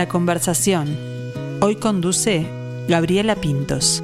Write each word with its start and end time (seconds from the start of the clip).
La 0.00 0.08
conversación. 0.08 0.96
Hoy 1.60 1.76
conduce 1.76 2.46
Gabriela 2.88 3.36
Pintos. 3.36 4.02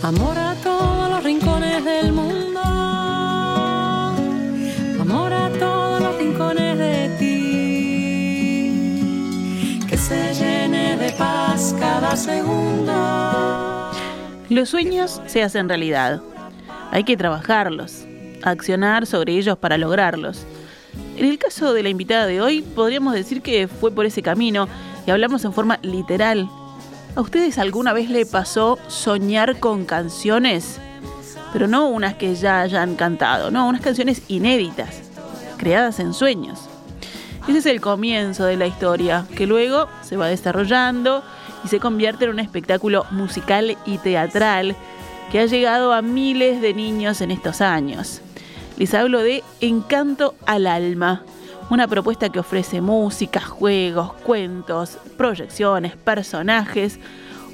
Amor 0.00 0.38
a 0.38 0.54
todos 0.62 1.10
los 1.10 1.24
rincones 1.24 1.84
del 1.84 2.12
mundo. 2.12 2.60
Amor 5.00 5.32
a 5.32 5.50
todos 5.58 6.00
los 6.00 6.16
rincones 6.18 6.78
de 6.78 7.08
ti. 7.18 8.70
Que 9.88 9.98
se 9.98 10.32
llene 10.34 10.96
de 10.96 11.10
paz 11.14 11.74
cada 11.76 12.14
segundo. 12.14 13.90
Los 14.50 14.68
sueños 14.68 15.20
se 15.26 15.42
hacen 15.42 15.68
realidad. 15.68 16.22
Hay 16.92 17.02
que 17.02 17.16
trabajarlos, 17.16 18.06
accionar 18.44 19.04
sobre 19.04 19.32
ellos 19.36 19.58
para 19.58 19.76
lograrlos. 19.76 20.46
En 21.18 21.24
el 21.24 21.36
caso 21.36 21.72
de 21.72 21.82
la 21.82 21.88
invitada 21.88 22.26
de 22.26 22.40
hoy, 22.40 22.62
podríamos 22.62 23.12
decir 23.12 23.42
que 23.42 23.66
fue 23.66 23.90
por 23.90 24.06
ese 24.06 24.22
camino 24.22 24.68
y 25.04 25.10
hablamos 25.10 25.44
en 25.44 25.52
forma 25.52 25.80
literal. 25.82 26.48
¿A 27.16 27.20
ustedes 27.20 27.58
alguna 27.58 27.92
vez 27.92 28.08
le 28.08 28.24
pasó 28.24 28.78
soñar 28.86 29.58
con 29.58 29.84
canciones? 29.84 30.78
Pero 31.52 31.66
no 31.66 31.88
unas 31.88 32.14
que 32.14 32.36
ya 32.36 32.60
hayan 32.60 32.94
cantado, 32.94 33.50
no, 33.50 33.66
unas 33.66 33.80
canciones 33.80 34.22
inéditas, 34.28 35.02
creadas 35.56 35.98
en 35.98 36.14
sueños. 36.14 36.68
Ese 37.48 37.58
es 37.58 37.66
el 37.66 37.80
comienzo 37.80 38.44
de 38.44 38.56
la 38.56 38.68
historia, 38.68 39.26
que 39.36 39.48
luego 39.48 39.88
se 40.02 40.16
va 40.16 40.28
desarrollando 40.28 41.24
y 41.64 41.68
se 41.68 41.80
convierte 41.80 42.26
en 42.26 42.30
un 42.30 42.38
espectáculo 42.38 43.06
musical 43.10 43.76
y 43.86 43.98
teatral 43.98 44.76
que 45.32 45.40
ha 45.40 45.46
llegado 45.46 45.92
a 45.92 46.00
miles 46.00 46.60
de 46.60 46.74
niños 46.74 47.20
en 47.22 47.32
estos 47.32 47.60
años 47.60 48.22
les 48.78 48.94
hablo 48.94 49.18
de 49.22 49.42
Encanto 49.60 50.36
al 50.46 50.68
Alma, 50.68 51.24
una 51.68 51.88
propuesta 51.88 52.28
que 52.28 52.38
ofrece 52.38 52.80
música, 52.80 53.40
juegos, 53.40 54.12
cuentos, 54.22 54.98
proyecciones, 55.16 55.96
personajes. 55.96 57.00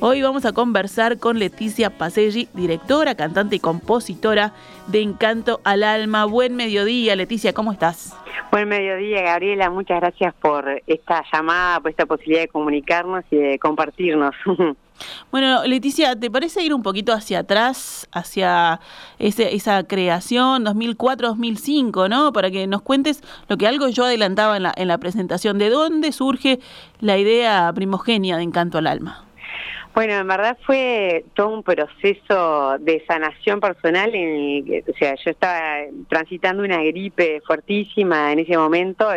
Hoy 0.01 0.23
vamos 0.23 0.45
a 0.45 0.53
conversar 0.53 1.19
con 1.19 1.39
Leticia 1.39 1.89
Paselli, 1.89 2.49
directora, 2.53 3.15
cantante 3.15 3.57
y 3.57 3.61
compositora 3.61 4.53
de 4.89 5.01
Encanto 5.01 5.61
al 5.65 5.83
Alma. 5.83 6.25
Buen 6.25 6.57
mediodía, 6.57 7.17
Leticia, 7.17 7.53
¿cómo 7.53 7.73
estás? 7.73 8.15
Buen 8.51 8.69
mediodía, 8.69 9.23
Gabriela. 9.23 9.71
Muchas 9.71 10.01
gracias 10.01 10.35
por 10.35 10.83
esta 10.87 11.25
llamada, 11.33 11.81
por 11.81 11.91
esta 11.91 12.07
posibilidad 12.07 12.43
de 12.43 12.49
comunicarnos 12.49 13.25
y 13.31 13.37
de 13.37 13.59
compartirnos. 13.59 14.35
Bueno, 15.33 15.65
Leticia, 15.65 16.15
¿te 16.15 16.31
parece 16.31 16.63
ir 16.63 16.73
un 16.73 16.85
poquito 16.85 17.13
hacia 17.13 17.41
atrás, 17.41 18.09
hacia 18.13 18.79
esa 19.19 19.83
creación 19.83 20.65
2004-2005, 20.65 22.09
¿no? 22.09 22.33
Para 22.33 22.53
que 22.53 22.69
nos 22.69 22.81
cuentes 22.83 23.21
lo 23.49 23.57
que 23.57 23.67
algo 23.67 23.89
yo 23.89 24.05
adelantaba 24.05 24.57
en 24.57 24.63
la, 24.63 24.75
en 24.77 24.87
la 24.87 24.99
presentación, 24.99 25.59
¿de 25.59 25.69
dónde 25.69 26.13
surge 26.13 26.61
la 27.01 27.19
idea 27.19 27.73
primogenia 27.75 28.37
de 28.37 28.45
Encanto 28.45 28.79
al 28.79 28.87
Alma? 28.87 29.24
Bueno, 29.95 30.15
en 30.15 30.27
verdad 30.27 30.59
fue 30.67 31.25
todo 31.35 31.51
un 31.51 31.63
proceso 31.63 32.79
de 32.81 33.05
sanación 33.07 33.61
personal. 33.61 34.13
En 34.13 34.83
o 34.89 34.93
sea, 34.99 35.15
yo 35.15 35.31
estaba 35.31 35.83
transitando 36.09 36.65
una 36.65 36.83
gripe 36.83 37.41
fuertísima 37.47 38.33
en 38.33 38.41
ese 38.41 38.59
momento 38.59 39.09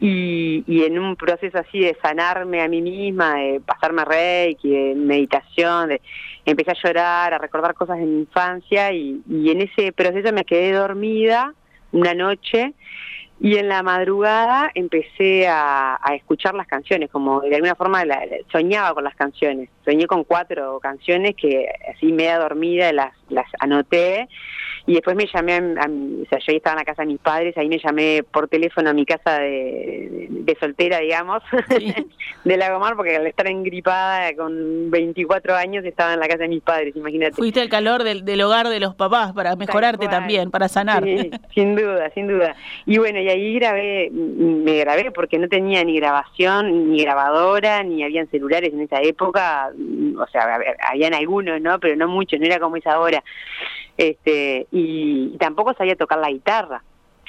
y, 0.00 0.64
en 0.66 0.98
un 0.98 1.14
proceso 1.14 1.58
así 1.58 1.78
de 1.78 1.96
sanarme 2.02 2.60
a 2.60 2.66
mí 2.66 2.82
misma, 2.82 3.36
de 3.36 3.60
pasarme 3.60 4.04
reiki, 4.04 4.68
de 4.68 4.94
meditación, 4.96 5.90
de, 5.90 6.00
empecé 6.44 6.72
a 6.72 6.82
llorar, 6.82 7.34
a 7.34 7.38
recordar 7.38 7.74
cosas 7.74 7.98
de 7.98 8.04
mi 8.04 8.18
infancia 8.22 8.92
y, 8.92 9.22
y 9.30 9.50
en 9.50 9.62
ese 9.62 9.92
proceso 9.92 10.32
me 10.32 10.44
quedé 10.44 10.72
dormida 10.72 11.54
una 11.92 12.14
noche 12.14 12.74
y 13.38 13.56
en 13.56 13.68
la 13.68 13.82
madrugada 13.82 14.70
empecé 14.74 15.46
a, 15.48 15.98
escuchar 16.14 16.54
las 16.54 16.66
canciones, 16.66 17.10
como 17.10 17.40
de 17.40 17.54
alguna 17.54 17.74
forma 17.74 18.02
soñaba 18.50 18.94
con 18.94 19.04
las 19.04 19.14
canciones. 19.14 19.68
Soñé 19.84 20.06
con 20.06 20.24
cuatro 20.24 20.80
canciones 20.80 21.34
que 21.36 21.68
así 21.94 22.12
media 22.12 22.38
dormida 22.38 22.92
las, 22.92 23.12
las 23.28 23.46
anoté 23.60 24.28
y 24.86 24.94
después 24.94 25.16
me 25.16 25.26
llamé, 25.26 25.54
a, 25.54 25.58
o 25.58 26.26
sea, 26.28 26.38
yo 26.38 26.52
estaba 26.52 26.74
en 26.74 26.78
la 26.78 26.84
casa 26.84 27.02
de 27.02 27.08
mis 27.08 27.18
padres, 27.18 27.56
ahí 27.58 27.68
me 27.68 27.78
llamé 27.78 28.22
por 28.22 28.46
teléfono 28.46 28.90
a 28.90 28.92
mi 28.92 29.04
casa 29.04 29.40
de, 29.40 30.56
soltera, 30.60 31.00
digamos, 31.00 31.42
de 32.44 32.56
Lagomar, 32.56 32.94
porque 32.94 33.16
al 33.16 33.26
estar 33.26 33.48
engripada 33.48 34.34
con 34.36 34.90
24 34.90 35.56
años 35.56 35.84
estaba 35.84 36.14
en 36.14 36.20
la 36.20 36.28
casa 36.28 36.44
de 36.44 36.48
mis 36.48 36.62
padres, 36.62 36.94
imagínate. 36.94 37.34
Fuiste 37.34 37.60
al 37.60 37.68
calor 37.68 38.04
del, 38.04 38.24
del 38.24 38.40
hogar 38.42 38.68
de 38.68 38.78
los 38.78 38.94
papás 38.94 39.32
para 39.32 39.56
mejorarte 39.56 40.06
también, 40.06 40.52
para 40.52 40.68
sanar. 40.68 41.02
Sí, 41.02 41.30
sin 41.52 41.74
duda, 41.74 42.08
sin 42.14 42.28
duda. 42.28 42.54
Y 42.86 42.98
bueno, 42.98 43.18
y 43.20 43.28
ahí 43.28 43.54
grabé, 43.54 44.10
me 44.12 44.78
grabé 44.78 45.10
porque 45.10 45.38
no 45.38 45.48
tenía 45.48 45.82
ni 45.82 45.96
grabación, 45.96 46.92
ni 46.92 47.02
grabadora, 47.02 47.82
ni 47.82 48.04
habían 48.04 48.28
celulares 48.28 48.72
en 48.72 48.82
esa 48.82 49.00
época, 49.02 49.72
o 50.16 50.26
sea, 50.28 50.58
habían 50.88 51.12
algunos, 51.12 51.60
¿no? 51.60 51.80
Pero 51.80 51.96
no 51.96 52.06
muchos, 52.06 52.38
no 52.38 52.46
era 52.46 52.60
como 52.60 52.76
es 52.76 52.86
ahora 52.86 53.24
este, 53.96 54.66
y, 54.70 55.36
tampoco 55.38 55.74
sabía 55.74 55.96
tocar 55.96 56.18
la 56.18 56.30
guitarra. 56.30 56.82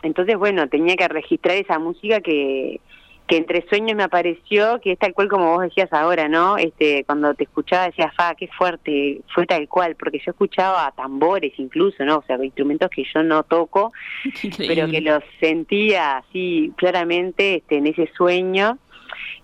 Entonces, 0.03 0.37
bueno, 0.37 0.67
tenía 0.69 0.95
que 0.95 1.07
registrar 1.07 1.55
esa 1.57 1.79
música 1.79 2.21
que, 2.21 2.79
que 3.27 3.37
entre 3.37 3.67
sueños 3.67 3.97
me 3.97 4.03
apareció, 4.03 4.79
que 4.79 4.93
es 4.93 4.99
tal 4.99 5.13
cual 5.13 5.27
como 5.27 5.51
vos 5.51 5.63
decías 5.63 5.91
ahora, 5.91 6.29
¿no? 6.29 6.57
Este, 6.57 7.03
cuando 7.03 7.33
te 7.33 7.43
escuchaba 7.43 7.87
decías, 7.87 8.13
fa, 8.15 8.35
qué 8.35 8.47
fuerte, 8.47 9.21
fue 9.33 9.45
tal 9.45 9.67
cual, 9.67 9.95
porque 9.95 10.19
yo 10.19 10.31
escuchaba 10.31 10.91
tambores 10.95 11.53
incluso, 11.57 12.05
¿no? 12.05 12.17
O 12.17 12.23
sea, 12.25 12.43
instrumentos 12.43 12.89
que 12.89 13.03
yo 13.13 13.23
no 13.23 13.43
toco, 13.43 13.91
pero 14.57 14.87
que 14.87 15.01
los 15.01 15.23
sentía 15.39 16.17
así 16.17 16.71
claramente 16.77 17.55
este, 17.55 17.77
en 17.77 17.87
ese 17.87 18.09
sueño 18.15 18.77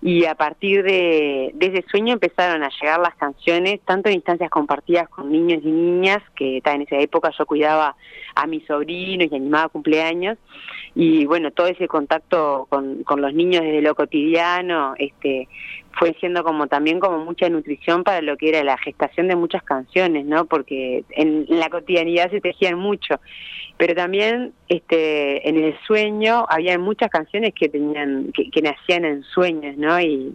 y 0.04 0.26
a 0.26 0.34
partir 0.34 0.82
de, 0.82 1.54
ese 1.58 1.82
sueño 1.90 2.12
empezaron 2.12 2.62
a 2.62 2.68
llegar 2.78 3.00
las 3.00 3.14
canciones, 3.14 3.80
tanto 3.86 4.10
en 4.10 4.16
instancias 4.16 4.50
compartidas 4.50 5.08
con 5.08 5.32
niños 5.32 5.62
y 5.64 5.70
niñas, 5.70 6.22
que 6.36 6.60
en 6.62 6.82
esa 6.82 6.98
época 6.98 7.30
yo 7.38 7.46
cuidaba 7.46 7.96
a 8.34 8.46
mis 8.46 8.66
sobrinos 8.66 9.32
y 9.32 9.34
animaba 9.34 9.70
cumpleaños, 9.70 10.36
y 10.94 11.24
bueno, 11.24 11.52
todo 11.52 11.68
ese 11.68 11.88
contacto 11.88 12.66
con, 12.68 13.02
con 13.04 13.22
los 13.22 13.32
niños 13.32 13.62
desde 13.62 13.80
lo 13.80 13.94
cotidiano, 13.94 14.92
este 14.98 15.48
fue 15.98 16.14
siendo 16.20 16.44
como 16.44 16.66
también 16.66 17.00
como 17.00 17.24
mucha 17.24 17.48
nutrición 17.48 18.04
para 18.04 18.20
lo 18.20 18.36
que 18.36 18.48
era 18.48 18.64
la 18.64 18.78
gestación 18.78 19.28
de 19.28 19.36
muchas 19.36 19.62
canciones, 19.62 20.24
¿no? 20.24 20.46
Porque 20.46 21.04
en 21.10 21.46
la 21.48 21.70
cotidianidad 21.70 22.30
se 22.30 22.40
tejían 22.40 22.78
mucho 22.78 23.20
pero 23.76 23.94
también 23.94 24.52
este 24.68 25.48
en 25.48 25.56
el 25.56 25.76
sueño 25.86 26.46
había 26.48 26.78
muchas 26.78 27.10
canciones 27.10 27.52
que 27.54 27.68
tenían 27.68 28.32
que, 28.32 28.62
nacían 28.62 29.04
en 29.04 29.22
sueños 29.24 29.76
no 29.76 30.00
y 30.00 30.34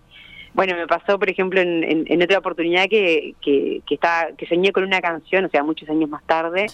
bueno 0.53 0.75
me 0.75 0.87
pasó 0.87 1.19
por 1.19 1.29
ejemplo 1.29 1.61
en, 1.61 2.05
en, 2.07 2.23
otra 2.23 2.39
oportunidad 2.39 2.87
que, 2.89 3.35
que 3.41 3.81
que 3.85 3.95
estaba 3.95 4.31
que 4.37 4.45
soñé 4.47 4.71
con 4.71 4.83
una 4.83 5.01
canción 5.01 5.45
o 5.45 5.49
sea 5.49 5.63
muchos 5.63 5.89
años 5.89 6.09
más 6.09 6.23
tarde 6.23 6.67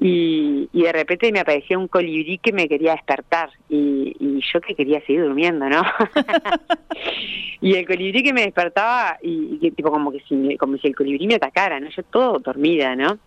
y, 0.00 0.68
y 0.72 0.82
de 0.82 0.92
repente 0.92 1.32
me 1.32 1.40
aparecía 1.40 1.78
un 1.78 1.88
colibrí 1.88 2.38
que 2.38 2.52
me 2.52 2.68
quería 2.68 2.92
despertar 2.92 3.50
y, 3.68 4.14
y 4.20 4.40
yo 4.52 4.60
que 4.60 4.74
quería 4.74 5.00
seguir 5.00 5.22
durmiendo 5.22 5.68
no 5.68 5.82
y 7.60 7.74
el 7.74 7.86
colibrí 7.86 8.22
que 8.22 8.32
me 8.32 8.42
despertaba 8.42 9.18
y, 9.22 9.58
y 9.60 9.70
tipo 9.72 9.90
como 9.90 10.12
que 10.12 10.20
si 10.28 10.56
como 10.56 10.76
si 10.78 10.88
el 10.88 10.96
colibrí 10.96 11.26
me 11.26 11.34
atacara 11.36 11.80
no 11.80 11.88
yo 11.90 12.02
todo 12.04 12.38
dormida 12.38 12.94
no 12.94 13.18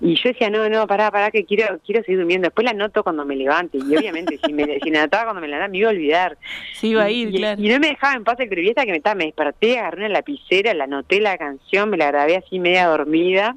y 0.00 0.14
yo 0.14 0.28
decía, 0.28 0.50
no, 0.50 0.68
no, 0.68 0.86
pará, 0.86 1.10
pará, 1.10 1.30
que 1.30 1.44
quiero 1.44 1.78
quiero 1.84 2.02
seguir 2.02 2.18
durmiendo. 2.18 2.46
Después 2.46 2.64
la 2.66 2.74
noto 2.74 3.02
cuando 3.02 3.24
me 3.24 3.34
levante. 3.34 3.78
Y 3.78 3.96
obviamente, 3.96 4.38
si 4.44 4.52
me 4.52 4.78
si 4.80 4.90
notaba 4.90 5.24
cuando 5.24 5.40
me 5.40 5.48
levantaba, 5.48 5.70
me 5.70 5.78
iba 5.78 5.88
a 5.88 5.92
olvidar. 5.92 6.38
Sí, 6.74 6.88
iba 6.88 7.04
a 7.04 7.10
ir, 7.10 7.34
y, 7.34 7.38
claro. 7.38 7.62
Y 7.62 7.68
no 7.68 7.80
me 7.80 7.88
dejaba 7.88 8.14
en 8.14 8.24
paz 8.24 8.38
el 8.40 8.68
hasta 8.68 8.84
que 8.84 8.90
me, 8.90 8.98
estaba, 8.98 9.14
me 9.14 9.24
desperté, 9.24 9.78
agarré 9.78 10.04
una 10.04 10.08
lapicera, 10.10 10.74
la 10.74 10.84
anoté 10.84 11.20
la 11.20 11.38
canción, 11.38 11.88
me 11.88 11.96
la 11.96 12.08
grabé 12.08 12.36
así 12.36 12.58
media 12.58 12.86
dormida. 12.86 13.56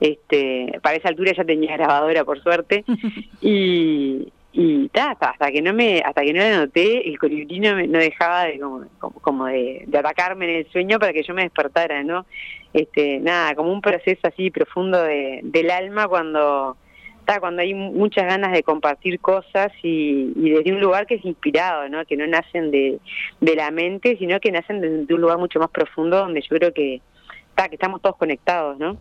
Este, 0.00 0.80
para 0.82 0.96
esa 0.96 1.08
altura 1.08 1.32
ya 1.34 1.44
tenía 1.44 1.76
grabadora, 1.76 2.24
por 2.24 2.42
suerte. 2.42 2.84
y, 3.40 4.28
y 4.52 4.90
hasta, 4.94 5.30
hasta 5.30 5.50
que 5.50 5.62
no 5.62 5.72
me 5.72 6.00
hasta 6.04 6.22
que 6.22 6.32
no 6.32 6.40
la 6.40 6.58
noté 6.58 7.08
el 7.08 7.18
colibrino 7.18 7.74
no, 7.74 7.98
dejaba 7.98 8.44
de 8.44 8.60
como, 8.60 8.84
como, 9.20 9.46
de, 9.46 9.84
atacarme 9.92 10.44
en 10.44 10.56
el 10.58 10.70
sueño 10.70 11.00
para 11.00 11.12
que 11.12 11.24
yo 11.24 11.34
me 11.34 11.42
despertara 11.42 12.04
no 12.04 12.24
este 12.74 13.20
nada 13.20 13.54
como 13.54 13.72
un 13.72 13.80
proceso 13.80 14.20
así 14.24 14.50
profundo 14.50 15.02
de, 15.02 15.40
del 15.42 15.70
alma 15.70 16.06
cuando 16.06 16.76
está 17.20 17.40
cuando 17.40 17.62
hay 17.62 17.72
muchas 17.72 18.26
ganas 18.26 18.52
de 18.52 18.62
compartir 18.62 19.18
cosas 19.20 19.72
y, 19.82 20.32
y, 20.36 20.50
desde 20.50 20.72
un 20.72 20.80
lugar 20.80 21.06
que 21.06 21.14
es 21.14 21.24
inspirado 21.24 21.88
no 21.88 22.04
que 22.04 22.16
no 22.16 22.26
nacen 22.26 22.70
de, 22.70 22.98
de 23.40 23.56
la 23.56 23.70
mente 23.70 24.16
sino 24.18 24.38
que 24.40 24.52
nacen 24.52 24.82
desde 24.82 25.14
un 25.14 25.20
lugar 25.20 25.38
mucho 25.38 25.58
más 25.58 25.70
profundo 25.70 26.18
donde 26.18 26.42
yo 26.42 26.48
creo 26.56 26.74
que 26.74 27.00
que 27.54 27.76
estamos 27.76 28.02
todos 28.02 28.16
conectados, 28.16 28.78
¿no? 28.78 28.96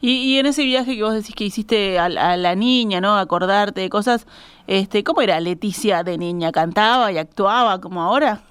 Y, 0.00 0.38
en 0.38 0.46
ese 0.46 0.64
viaje 0.64 0.94
que 0.94 1.02
vos 1.02 1.14
decís 1.14 1.34
que 1.34 1.44
hiciste 1.44 1.98
a, 1.98 2.08
la 2.08 2.54
niña, 2.54 3.00
¿no? 3.00 3.16
Acordarte 3.16 3.80
de 3.80 3.88
cosas, 3.88 4.26
este, 4.66 5.02
¿cómo 5.02 5.22
era 5.22 5.40
Leticia 5.40 6.02
de 6.02 6.18
niña? 6.18 6.52
¿Cantaba 6.52 7.10
y 7.10 7.18
actuaba 7.18 7.80
como 7.80 8.02
ahora? 8.02 8.42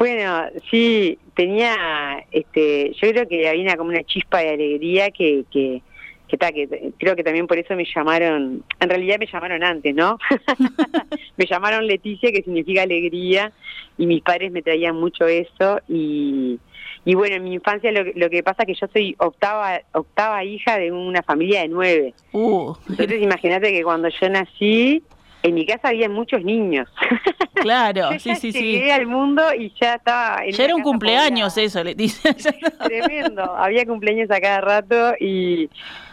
Bueno, 0.00 0.46
sí, 0.70 1.18
tenía, 1.34 2.24
este, 2.32 2.90
yo 2.94 3.10
creo 3.10 3.28
que 3.28 3.46
había 3.46 3.76
como 3.76 3.90
una 3.90 4.02
chispa 4.02 4.38
de 4.38 4.48
alegría 4.48 5.10
que, 5.10 5.44
que, 5.52 5.82
que, 6.26 6.38
ta, 6.38 6.52
que 6.52 6.92
creo 6.96 7.14
que 7.14 7.22
también 7.22 7.46
por 7.46 7.58
eso 7.58 7.76
me 7.76 7.84
llamaron, 7.84 8.64
en 8.80 8.88
realidad 8.88 9.18
me 9.20 9.26
llamaron 9.26 9.62
antes, 9.62 9.94
¿no? 9.94 10.18
me 11.36 11.44
llamaron 11.44 11.86
Leticia, 11.86 12.32
que 12.32 12.42
significa 12.42 12.80
alegría, 12.80 13.52
y 13.98 14.06
mis 14.06 14.22
padres 14.22 14.50
me 14.50 14.62
traían 14.62 14.96
mucho 14.96 15.26
eso, 15.26 15.82
y, 15.86 16.58
y 17.04 17.14
bueno, 17.14 17.36
en 17.36 17.44
mi 17.44 17.52
infancia 17.52 17.92
lo, 17.92 18.02
lo 18.14 18.30
que 18.30 18.42
pasa 18.42 18.62
es 18.62 18.68
que 18.68 18.80
yo 18.80 18.86
soy 18.90 19.14
octava, 19.18 19.82
octava 19.92 20.42
hija 20.44 20.78
de 20.78 20.92
una 20.92 21.22
familia 21.22 21.60
de 21.60 21.68
nueve. 21.68 22.14
Uh, 22.32 22.72
Entonces 22.88 23.20
imagínate 23.20 23.70
que 23.70 23.82
cuando 23.82 24.08
yo 24.08 24.30
nací, 24.30 25.02
en 25.42 25.54
mi 25.54 25.64
casa 25.66 25.88
había 25.88 26.08
muchos 26.08 26.42
niños. 26.44 26.88
claro, 27.54 28.12
Yo 28.12 28.18
sí, 28.18 28.28
ya 28.30 28.36
sí, 28.36 28.52
llegué 28.52 28.84
sí. 28.86 28.90
al 28.90 29.06
mundo 29.06 29.42
y 29.58 29.72
ya 29.80 29.94
estaba... 29.94 30.44
en 30.44 30.52
Ya 30.52 30.64
era 30.64 30.74
un 30.74 30.82
cumpleaños 30.82 31.56
eso, 31.56 31.82
Leticia. 31.82 32.34
Tremendo, 32.84 33.42
había 33.56 33.84
cumpleaños 33.86 34.30
a 34.30 34.40
cada 34.40 34.60
rato 34.60 35.14
y, 35.18 35.68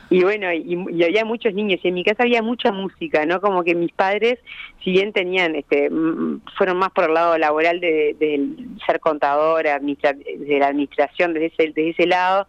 y 0.10 0.24
bueno, 0.24 0.52
y, 0.54 0.78
y 0.92 1.04
había 1.04 1.26
muchos 1.26 1.54
niños 1.54 1.80
y 1.84 1.88
en 1.90 1.94
mi 1.94 2.04
casa 2.04 2.24
había 2.24 2.42
mucha 2.42 2.72
música, 2.72 3.26
¿no? 3.26 3.42
Como 3.42 3.64
que 3.64 3.76
mis 3.76 3.92
padres, 3.92 4.40
si 4.84 4.92
bien 4.92 5.12
tenían, 5.14 5.56
este, 5.56 5.90
fueron 6.58 6.78
más 6.78 6.92
por 6.92 7.06
el 7.06 7.14
lado 7.14 7.38
laboral 7.38 7.80
de, 7.80 8.16
de 8.20 8.48
ser 8.86 9.00
contadora, 9.00 9.76
administra- 9.80 10.14
de 10.16 10.60
la 10.60 10.68
administración 10.68 11.34
desde 11.34 11.48
ese, 11.48 11.64
desde 11.74 11.90
ese 11.90 12.06
lado, 12.08 12.48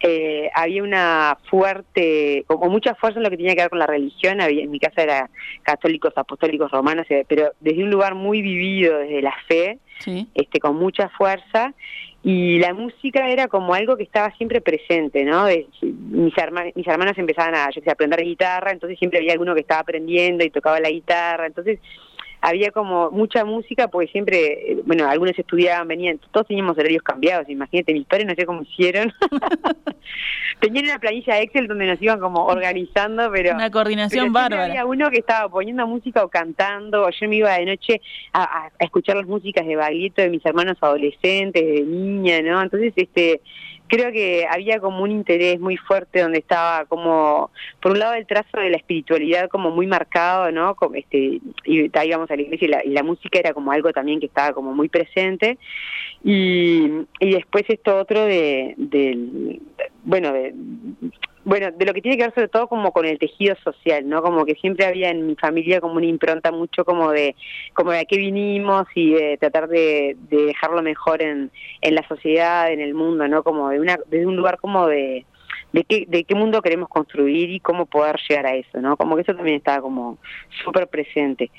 eh, 0.00 0.50
había 0.54 0.82
una 0.82 1.38
fuerte, 1.50 2.44
como 2.46 2.68
mucha 2.68 2.94
fuerza 2.94 3.18
en 3.18 3.24
lo 3.24 3.30
que 3.30 3.36
tenía 3.36 3.54
que 3.54 3.62
ver 3.62 3.70
con 3.70 3.78
la 3.78 3.86
religión, 3.86 4.40
había, 4.40 4.62
en 4.64 4.70
mi 4.70 4.78
casa 4.78 5.02
era 5.02 5.30
católicos, 5.62 6.12
apostólicos, 6.16 6.70
romanos, 6.70 7.06
eh, 7.10 7.24
pero 7.28 7.52
desde 7.60 7.82
un 7.82 7.90
lugar 7.90 8.14
muy 8.14 8.42
vivido, 8.42 8.98
desde 8.98 9.22
la 9.22 9.34
fe, 9.48 9.78
Sí. 10.00 10.26
este, 10.34 10.58
con 10.58 10.76
mucha 10.76 11.08
fuerza 11.10 11.72
y 12.22 12.58
la 12.58 12.74
música 12.74 13.28
era 13.30 13.48
como 13.48 13.74
algo 13.74 13.96
que 13.96 14.02
estaba 14.02 14.30
siempre 14.36 14.60
presente, 14.60 15.24
¿no? 15.24 15.44
De- 15.44 15.66
mis, 15.82 16.34
herma- 16.34 16.72
mis 16.74 16.86
hermanas 16.86 17.16
empezaban 17.16 17.54
a, 17.54 17.70
yo 17.70 17.80
sé, 17.80 17.88
a 17.90 17.92
aprender 17.92 18.22
guitarra, 18.24 18.72
entonces 18.72 18.98
siempre 18.98 19.20
había 19.20 19.32
alguno 19.32 19.54
que 19.54 19.60
estaba 19.60 19.80
aprendiendo 19.82 20.44
y 20.44 20.50
tocaba 20.50 20.80
la 20.80 20.90
guitarra, 20.90 21.46
entonces 21.46 21.78
había 22.44 22.70
como 22.72 23.10
mucha 23.10 23.42
música 23.46 23.88
porque 23.88 24.08
siempre, 24.08 24.72
eh, 24.72 24.82
bueno, 24.84 25.08
algunos 25.08 25.38
estudiaban, 25.38 25.88
venían, 25.88 26.20
todos 26.30 26.46
teníamos 26.46 26.76
horarios 26.76 27.02
cambiados, 27.02 27.48
imagínate, 27.48 27.94
mis 27.94 28.06
padres 28.06 28.26
no 28.26 28.34
sé 28.34 28.44
cómo 28.44 28.60
hicieron. 28.62 29.12
Tenían 30.60 30.84
una 30.84 30.98
planilla 30.98 31.40
Excel 31.40 31.66
donde 31.66 31.86
nos 31.86 32.00
iban 32.02 32.20
como 32.20 32.44
organizando, 32.44 33.30
pero... 33.32 33.54
Una 33.54 33.70
coordinación 33.70 34.24
pero 34.24 34.32
bárbara. 34.32 34.64
Había 34.66 34.84
uno 34.84 35.10
que 35.10 35.18
estaba 35.20 35.48
poniendo 35.48 35.86
música 35.86 36.22
o 36.22 36.28
cantando, 36.28 37.06
o 37.06 37.10
yo 37.10 37.28
me 37.30 37.36
iba 37.36 37.52
de 37.54 37.64
noche 37.64 38.02
a 38.34 38.68
escuchar 38.78 39.16
las 39.16 39.26
músicas 39.26 39.66
de 39.66 39.76
Baglietto 39.76 40.20
de 40.20 40.28
mis 40.28 40.44
hermanos 40.44 40.76
adolescentes, 40.82 41.62
de 41.64 41.80
niña, 41.80 42.42
¿no? 42.42 42.60
Entonces, 42.60 42.92
este 42.96 43.40
creo 43.94 44.10
que 44.12 44.46
había 44.50 44.80
como 44.80 45.02
un 45.02 45.10
interés 45.10 45.60
muy 45.60 45.76
fuerte 45.76 46.20
donde 46.20 46.38
estaba 46.38 46.84
como, 46.86 47.50
por 47.80 47.92
un 47.92 48.00
lado 48.00 48.14
el 48.14 48.26
trazo 48.26 48.58
de 48.58 48.70
la 48.70 48.76
espiritualidad 48.76 49.48
como 49.48 49.70
muy 49.70 49.86
marcado, 49.86 50.50
¿no? 50.50 50.74
Como 50.74 50.96
este, 50.96 51.40
y 51.64 51.90
íbamos 52.04 52.30
a 52.30 52.36
la 52.36 52.42
iglesia 52.42 52.66
y 52.66 52.70
la, 52.70 52.84
y 52.84 52.90
la 52.90 53.02
música 53.04 53.38
era 53.38 53.54
como 53.54 53.70
algo 53.70 53.92
también 53.92 54.18
que 54.18 54.26
estaba 54.26 54.52
como 54.52 54.74
muy 54.74 54.88
presente. 54.88 55.58
Y, 56.24 56.90
y 57.20 57.30
después 57.30 57.64
esto 57.68 57.98
otro 57.98 58.24
de, 58.24 58.74
del, 58.76 59.60
bueno, 60.04 60.32
de, 60.32 60.54
bueno, 61.44 61.70
de 61.70 61.84
lo 61.84 61.92
que 61.92 62.00
tiene 62.00 62.16
que 62.16 62.24
ver 62.24 62.34
sobre 62.34 62.48
todo 62.48 62.68
como 62.68 62.92
con 62.92 63.04
el 63.04 63.18
tejido 63.18 63.54
social, 63.62 64.08
¿no? 64.08 64.22
Como 64.22 64.44
que 64.46 64.54
siempre 64.54 64.86
había 64.86 65.10
en 65.10 65.26
mi 65.26 65.34
familia 65.36 65.80
como 65.80 65.94
una 65.94 66.06
impronta 66.06 66.50
mucho 66.52 66.84
como 66.84 67.10
de, 67.10 67.36
como 67.74 67.90
de 67.92 68.00
a 68.00 68.04
qué 68.04 68.16
vinimos 68.16 68.86
y 68.94 69.12
de 69.12 69.36
tratar 69.38 69.68
de, 69.68 70.16
de 70.30 70.42
dejarlo 70.46 70.82
mejor 70.82 71.22
en, 71.22 71.50
en 71.82 71.94
la 71.94 72.06
sociedad, 72.08 72.72
en 72.72 72.80
el 72.80 72.94
mundo, 72.94 73.28
¿no? 73.28 73.42
Como 73.42 73.68
de 73.68 73.80
una, 73.80 73.98
desde 74.06 74.26
un 74.26 74.36
lugar 74.36 74.58
como 74.58 74.86
de, 74.86 75.26
de 75.72 75.84
qué, 75.84 76.04
de 76.08 76.24
qué 76.24 76.34
mundo 76.34 76.62
queremos 76.62 76.88
construir 76.88 77.50
y 77.50 77.60
cómo 77.60 77.86
poder 77.86 78.16
llegar 78.28 78.46
a 78.46 78.54
eso, 78.54 78.80
¿no? 78.80 78.96
Como 78.96 79.16
que 79.16 79.22
eso 79.22 79.34
también 79.34 79.56
estaba 79.58 79.82
como 79.82 80.18
súper 80.64 80.86
presente. 80.88 81.50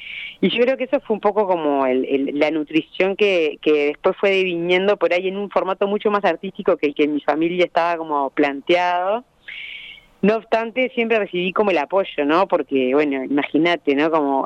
Y 0.42 0.50
yo 0.50 0.64
creo 0.64 0.78
que 0.78 0.86
eso 0.86 1.00
fue 1.02 1.14
un 1.16 1.20
poco 1.22 1.46
como 1.46 1.86
el- 1.86 2.32
la 2.40 2.50
nutrición 2.50 3.16
que, 3.16 3.58
que 3.62 3.88
después 3.88 4.16
fue 4.18 4.32
diviniendo 4.32 4.98
por 4.98 5.14
ahí 5.14 5.28
en 5.28 5.38
un 5.38 5.50
formato 5.50 5.86
mucho 5.88 6.10
más 6.10 6.24
artístico 6.26 6.78
que 6.78 6.88
el 6.88 6.96
que 6.96 7.04
en 7.04 7.14
mi 7.14 7.22
familia 7.22 7.66
estaba 7.66 7.98
como 7.98 8.30
planteado. 8.32 9.24
No 10.26 10.38
obstante, 10.38 10.90
siempre 10.96 11.20
recibí 11.20 11.54
como 11.54 11.70
el 11.72 11.78
apoyo, 11.78 12.26
¿no? 12.26 12.48
Porque, 12.48 12.94
bueno, 12.96 13.24
imagínate, 13.24 13.94
¿no? 13.96 14.10
Como 14.10 14.46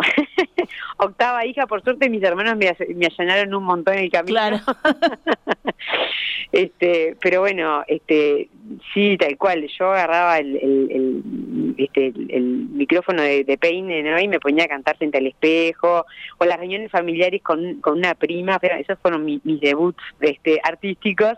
octava 0.97 1.45
hija, 1.45 1.67
por 1.67 1.81
suerte 1.83 2.09
mis 2.09 2.21
hermanos 2.23 2.57
me, 2.57 2.75
me 2.95 3.05
allanaron 3.05 3.53
un 3.53 3.63
montón 3.63 3.93
el 3.97 4.11
camino. 4.11 4.33
Claro. 4.33 4.57
este, 6.51 7.15
pero 7.21 7.41
bueno, 7.41 7.83
este, 7.87 8.49
sí, 8.93 9.15
tal 9.17 9.37
cual. 9.37 9.67
Yo 9.77 9.91
agarraba 9.91 10.39
el, 10.39 10.55
el, 10.57 10.91
el- 10.91 11.23
este, 11.77 12.07
el, 12.07 12.27
el 12.31 12.43
micrófono 12.43 13.21
de, 13.21 13.43
de 13.45 13.57
peine, 13.57 14.03
¿no? 14.03 14.19
Y 14.19 14.27
me 14.27 14.39
ponía 14.41 14.65
a 14.65 14.67
cantar 14.67 14.97
frente 14.97 15.17
al 15.19 15.27
espejo, 15.27 16.05
o 16.39 16.45
las 16.45 16.57
reuniones 16.59 16.91
familiares 16.91 17.41
con, 17.41 17.75
con 17.79 17.97
una 17.99 18.15
prima, 18.15 18.59
pero 18.59 18.75
esos 18.75 18.99
fueron 18.99 19.23
mi- 19.23 19.39
mis 19.45 19.61
debuts 19.61 20.03
este, 20.19 20.59
artísticos. 20.63 21.33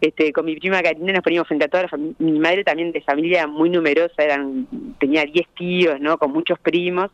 Este, 0.00 0.32
con 0.32 0.46
mi 0.46 0.56
prima 0.56 0.82
Karina 0.82 1.12
nos 1.12 1.22
poníamos 1.22 1.48
frente 1.48 1.66
a 1.66 1.68
toda 1.68 1.84
la 1.84 1.88
familia, 1.88 2.14
mi 2.18 2.38
madre 2.38 2.64
también 2.64 2.90
de 2.92 3.00
familia 3.02 3.46
muy 3.46 3.68
numerosa, 3.68 4.22
eran 4.22 4.66
tenía 4.98 5.24
10 5.24 5.48
tíos, 5.56 6.00
¿no? 6.00 6.16
Con 6.18 6.32
muchos 6.32 6.58
primos, 6.58 7.10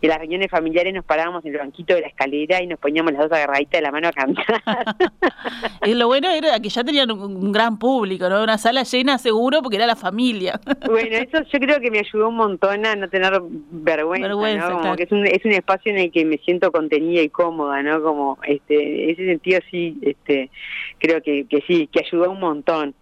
y 0.00 0.06
en 0.06 0.10
las 0.10 0.18
reuniones 0.18 0.50
familiares 0.50 0.94
nos 0.94 1.04
parábamos 1.04 1.44
en 1.44 1.52
el 1.52 1.58
banquito 1.58 1.94
de 1.94 2.00
la 2.00 2.06
escalera 2.08 2.62
y 2.62 2.66
nos 2.66 2.78
poníamos 2.78 3.12
las 3.12 3.22
dos 3.22 3.32
agarraditas 3.32 3.78
de 3.78 3.82
la 3.82 3.92
mano 3.92 4.08
a 4.08 4.12
cantar. 4.12 4.62
Y 5.84 5.94
lo 5.94 6.06
bueno 6.06 6.30
era 6.30 6.60
que 6.60 6.68
ya 6.68 6.84
tenían 6.84 7.10
un, 7.10 7.20
un 7.20 7.52
gran 7.52 7.78
público, 7.78 8.28
¿no? 8.28 8.42
Una 8.42 8.56
sala 8.56 8.84
llena 8.84 9.18
seguro 9.18 9.62
porque 9.62 9.76
era 9.76 9.86
la 9.86 9.96
familia. 9.96 10.60
Bueno, 10.92 11.16
eso 11.16 11.42
yo 11.50 11.58
creo 11.58 11.80
que 11.80 11.90
me 11.90 12.00
ayudó 12.00 12.28
un 12.28 12.36
montón 12.36 12.84
a 12.84 12.94
no 12.96 13.08
tener 13.08 13.32
vergüenza, 13.70 14.28
Vergüenza, 14.28 14.68
¿no? 14.68 14.70
Como 14.72 14.80
claro. 14.82 14.96
que 14.96 15.04
es 15.04 15.12
un, 15.12 15.26
es 15.26 15.44
un 15.44 15.52
espacio 15.52 15.92
en 15.92 15.98
el 15.98 16.12
que 16.12 16.24
me 16.24 16.38
siento 16.38 16.70
contenida 16.70 17.22
y 17.22 17.28
cómoda, 17.30 17.82
¿no? 17.82 18.02
Como, 18.02 18.38
este, 18.46 19.04
en 19.04 19.10
ese 19.10 19.26
sentido 19.26 19.60
sí, 19.70 19.96
este, 20.02 20.50
creo 20.98 21.22
que, 21.22 21.46
que 21.48 21.62
sí, 21.66 21.88
que 21.90 22.00
ayudó 22.04 22.21
un 22.28 22.40
montón. 22.40 22.94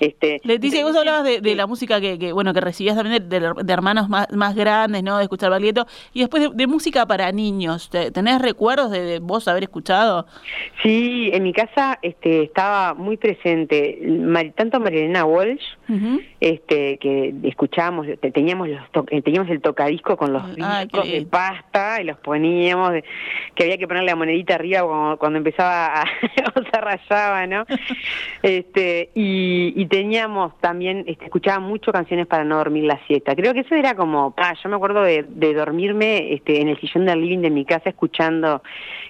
Este, 0.00 0.40
Leticia, 0.44 0.84
vos 0.84 0.96
hablabas 0.96 1.22
de, 1.24 1.40
de 1.40 1.54
la 1.54 1.66
música 1.66 2.00
que, 2.00 2.18
que, 2.18 2.32
bueno, 2.32 2.52
que 2.52 2.60
recibías 2.60 2.96
también 2.96 3.28
de, 3.28 3.40
de- 3.40 3.52
de 3.62 3.72
hermanos 3.72 4.08
más, 4.08 4.30
más 4.32 4.54
grandes, 4.56 5.02
¿no? 5.02 5.16
De 5.18 5.22
escuchar 5.24 5.50
Baglietto. 5.50 5.86
Y 6.12 6.20
después 6.20 6.42
de, 6.42 6.50
música 6.66 7.06
para 7.06 7.30
niños. 7.32 7.88
¿Te- 7.90 8.10
¿Tenés 8.10 8.40
recuerdos 8.42 8.90
de, 8.90 9.20
vos 9.20 9.46
haber 9.48 9.62
escuchado? 9.62 10.26
Sí, 10.82 11.30
en 11.32 11.42
mi 11.44 11.52
casa 11.52 11.98
este, 12.02 12.42
estaba 12.42 12.94
muy 12.94 13.16
presente 13.16 13.98
tanto 14.56 14.80
Marilena 14.80 15.24
Walsh, 15.24 15.62
este, 16.40 16.98
que 16.98 17.32
escuchábamos, 17.44 18.06
te- 18.20 18.30
teníamos 18.32 18.68
los 18.68 18.90
to- 18.90 19.06
eh, 19.10 19.22
teníamos 19.22 19.48
el 19.50 19.60
tocadisco 19.60 20.16
con 20.16 20.32
los 20.32 20.42
qué 20.56 20.62
discos 20.82 21.04
de 21.04 21.26
pasta 21.26 22.00
y 22.00 22.04
los 22.04 22.18
poníamos, 22.18 22.92
que 23.54 23.62
había 23.64 23.78
que 23.78 23.86
ponerle 23.86 24.10
la 24.10 24.16
monedita 24.16 24.54
arriba 24.56 24.82
cuando, 24.84 25.16
cuando 25.18 25.38
empezaba 25.38 26.02
a, 26.02 26.04
o 26.56 26.62
se 26.62 26.80
rayaba, 26.80 27.46
¿no? 27.46 27.64
este, 28.62 29.10
y, 29.14 29.72
y 29.76 29.86
teníamos 29.86 30.58
también, 30.60 31.04
este, 31.06 31.24
escuchaba 31.24 31.60
mucho 31.60 31.92
canciones 31.92 32.26
para 32.26 32.44
no 32.44 32.56
dormir 32.56 32.84
la 32.84 32.98
siesta. 33.06 33.34
Creo 33.34 33.52
que 33.52 33.60
eso 33.60 33.74
era 33.74 33.94
como, 33.94 34.34
ah, 34.36 34.54
yo 34.62 34.68
me 34.68 34.76
acuerdo 34.76 35.02
de, 35.02 35.24
de 35.28 35.54
dormirme 35.54 36.32
este, 36.32 36.60
en 36.60 36.68
el 36.68 36.78
sillón 36.80 37.06
del 37.06 37.20
living 37.20 37.40
de 37.40 37.50
mi 37.50 37.64
casa 37.64 37.90
escuchando 37.90 38.62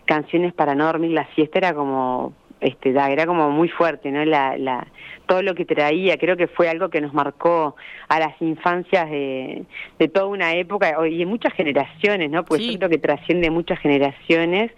canciones 0.04 0.52
para 0.52 0.74
no 0.74 0.86
dormir 0.86 1.12
la 1.12 1.26
siesta, 1.34 1.58
era 1.58 1.74
como 1.74 2.34
este 2.62 2.92
da, 2.92 3.10
era 3.10 3.26
como 3.26 3.50
muy 3.50 3.68
fuerte 3.68 4.10
no 4.10 4.24
la, 4.24 4.56
la 4.56 4.86
todo 5.26 5.42
lo 5.42 5.54
que 5.54 5.64
traía 5.64 6.16
creo 6.16 6.36
que 6.36 6.46
fue 6.46 6.68
algo 6.68 6.88
que 6.88 7.00
nos 7.00 7.12
marcó 7.12 7.76
a 8.08 8.18
las 8.18 8.40
infancias 8.40 9.10
de, 9.10 9.64
de 9.98 10.08
toda 10.08 10.26
una 10.26 10.54
época 10.54 10.94
y 11.06 11.18
de 11.18 11.26
muchas 11.26 11.52
generaciones 11.54 12.30
no 12.30 12.44
porque 12.44 12.62
Sí. 12.64 12.72
yo 12.72 12.78
creo 12.78 12.90
que 12.90 12.98
trasciende 12.98 13.50
muchas 13.50 13.78
generaciones 13.80 14.70